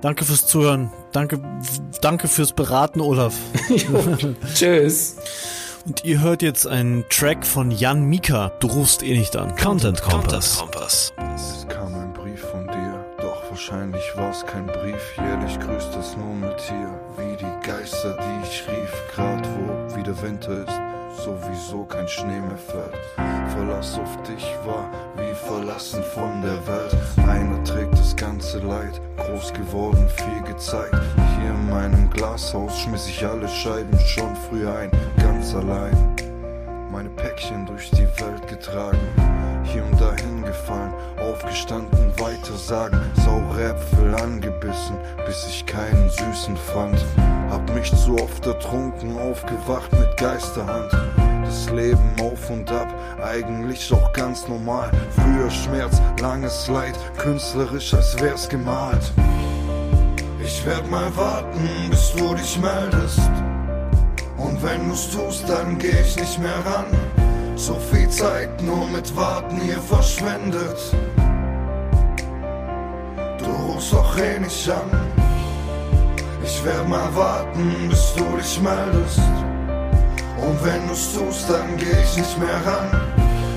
Danke 0.00 0.24
fürs 0.24 0.46
Zuhören. 0.46 0.92
Danke, 1.12 1.40
danke 2.00 2.28
fürs 2.28 2.52
Beraten, 2.52 3.00
Olaf. 3.00 3.34
Tschüss. 4.54 5.16
Und 5.86 6.04
ihr 6.04 6.20
hört 6.20 6.42
jetzt 6.42 6.66
einen 6.66 7.04
Track 7.08 7.46
von 7.46 7.70
Jan 7.70 8.04
Mika. 8.04 8.52
Du 8.60 8.68
rufst 8.68 9.02
eh 9.02 9.16
nicht 9.16 9.36
an. 9.36 9.56
Content 9.56 10.02
Kompass. 10.02 10.62
Es 11.34 11.66
kam 11.68 11.94
ein 11.94 12.12
Brief 12.12 12.40
von 12.40 12.66
dir, 12.66 13.04
doch 13.20 13.42
wahrscheinlich 13.50 14.02
war 14.16 14.30
es 14.30 14.44
kein 14.44 14.66
Brief. 14.66 15.16
Jährlich 15.16 15.58
grüßt 15.58 15.96
mit 16.40 16.58
dir, 16.68 17.00
wie 17.16 17.36
die 17.36 17.66
Geister, 17.66 18.16
die 18.20 18.48
ich 18.48 18.68
rief. 18.68 18.92
Grad 19.14 19.46
wo 19.46 19.96
wieder 19.96 20.20
Winter 20.22 20.64
ist 20.64 20.97
sowieso 21.18 21.84
kein 21.84 22.08
Schnee 22.08 22.40
mehr 22.40 22.56
fällt. 22.56 22.96
Verlass 23.50 23.98
auf 23.98 24.22
dich 24.22 24.44
war 24.64 24.90
wie 25.16 25.34
verlassen 25.34 26.02
von 26.14 26.42
der 26.42 26.66
Welt. 26.66 26.96
Einer 27.28 27.62
trägt 27.64 27.92
das 27.92 28.14
ganze 28.14 28.58
Leid, 28.58 29.00
groß 29.16 29.52
geworden, 29.52 30.08
viel 30.08 30.42
gezeigt. 30.52 30.94
Hier 31.40 31.50
in 31.50 31.70
meinem 31.70 32.10
Glashaus 32.10 32.78
schmiss 32.78 33.08
ich 33.08 33.24
alle 33.26 33.48
Scheiben 33.48 33.98
schon 34.00 34.34
früh 34.48 34.68
ein, 34.68 34.90
ganz 35.20 35.54
allein. 35.54 35.96
Meine 36.90 37.10
Päckchen 37.10 37.66
durch 37.66 37.90
die 37.90 38.08
Welt 38.20 38.46
getragen, 38.48 38.98
hier 39.72 39.84
und 39.84 40.00
dahin 40.00 40.44
gefallen, 40.44 40.92
aufgestanden, 41.18 42.12
weiter 42.18 42.56
sagen, 42.56 43.00
saure 43.24 43.70
Äpfel 43.70 44.14
angebissen, 44.14 44.96
bis 45.26 45.46
ich 45.48 45.66
keinen 45.66 46.08
süßen 46.10 46.56
fand. 46.56 47.04
Hab 47.50 47.72
mich 47.74 47.90
zu 47.94 48.16
oft 48.16 48.46
ertrunken, 48.46 49.18
aufgewacht 49.18 49.92
mit 49.92 50.16
Geisterhand. 50.16 50.90
Das 51.44 51.70
Leben 51.70 52.14
auf 52.20 52.50
und 52.50 52.70
ab, 52.70 52.88
eigentlich 53.22 53.92
auch 53.92 54.12
ganz 54.12 54.48
normal. 54.48 54.90
Früher 55.10 55.50
Schmerz, 55.50 56.00
langes 56.20 56.68
Leid, 56.68 56.98
künstlerisch, 57.16 57.94
als 57.94 58.20
wär's 58.20 58.48
gemalt. 58.48 59.12
Ich 60.42 60.64
werd 60.64 60.90
mal 60.90 61.14
warten, 61.16 61.68
bis 61.90 62.12
du 62.12 62.34
dich 62.34 62.58
meldest. 62.58 63.20
Und 64.36 64.62
wenn 64.62 64.88
du's 64.88 65.10
tust, 65.10 65.48
dann 65.48 65.78
geh 65.78 66.00
ich 66.00 66.16
nicht 66.16 66.38
mehr 66.38 66.58
ran. 66.64 66.86
So 67.58 67.74
viel 67.74 68.08
Zeit 68.08 68.62
nur 68.62 68.86
mit 68.86 69.14
Warten 69.16 69.60
hier 69.60 69.80
verschwendet. 69.80 70.78
Du 73.38 73.50
rufst 73.66 73.92
doch 73.92 74.16
eh 74.16 74.38
nicht 74.38 74.70
an. 74.70 74.88
Ich 76.44 76.64
werd 76.64 76.88
mal 76.88 77.12
warten, 77.16 77.88
bis 77.90 78.14
du 78.14 78.24
dich 78.36 78.60
meldest. 78.60 79.18
Und 80.40 80.64
wenn 80.64 80.86
du's 80.86 81.12
tust, 81.12 81.50
dann 81.50 81.76
geh 81.76 82.00
ich 82.04 82.16
nicht 82.16 82.38
mehr 82.38 82.60
ran. 82.64 82.88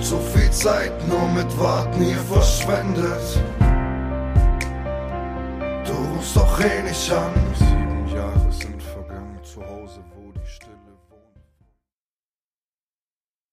So 0.02 0.18
viel 0.34 0.50
Zeit 0.50 0.94
nur 1.08 1.28
mit 1.28 1.60
Warten 1.60 2.02
hier 2.02 2.18
verschwendet. 2.18 3.40
Du 5.86 5.94
rufst 6.16 6.36
doch 6.36 6.60
eh 6.60 6.82
nicht 6.82 7.12
an. 7.12 7.81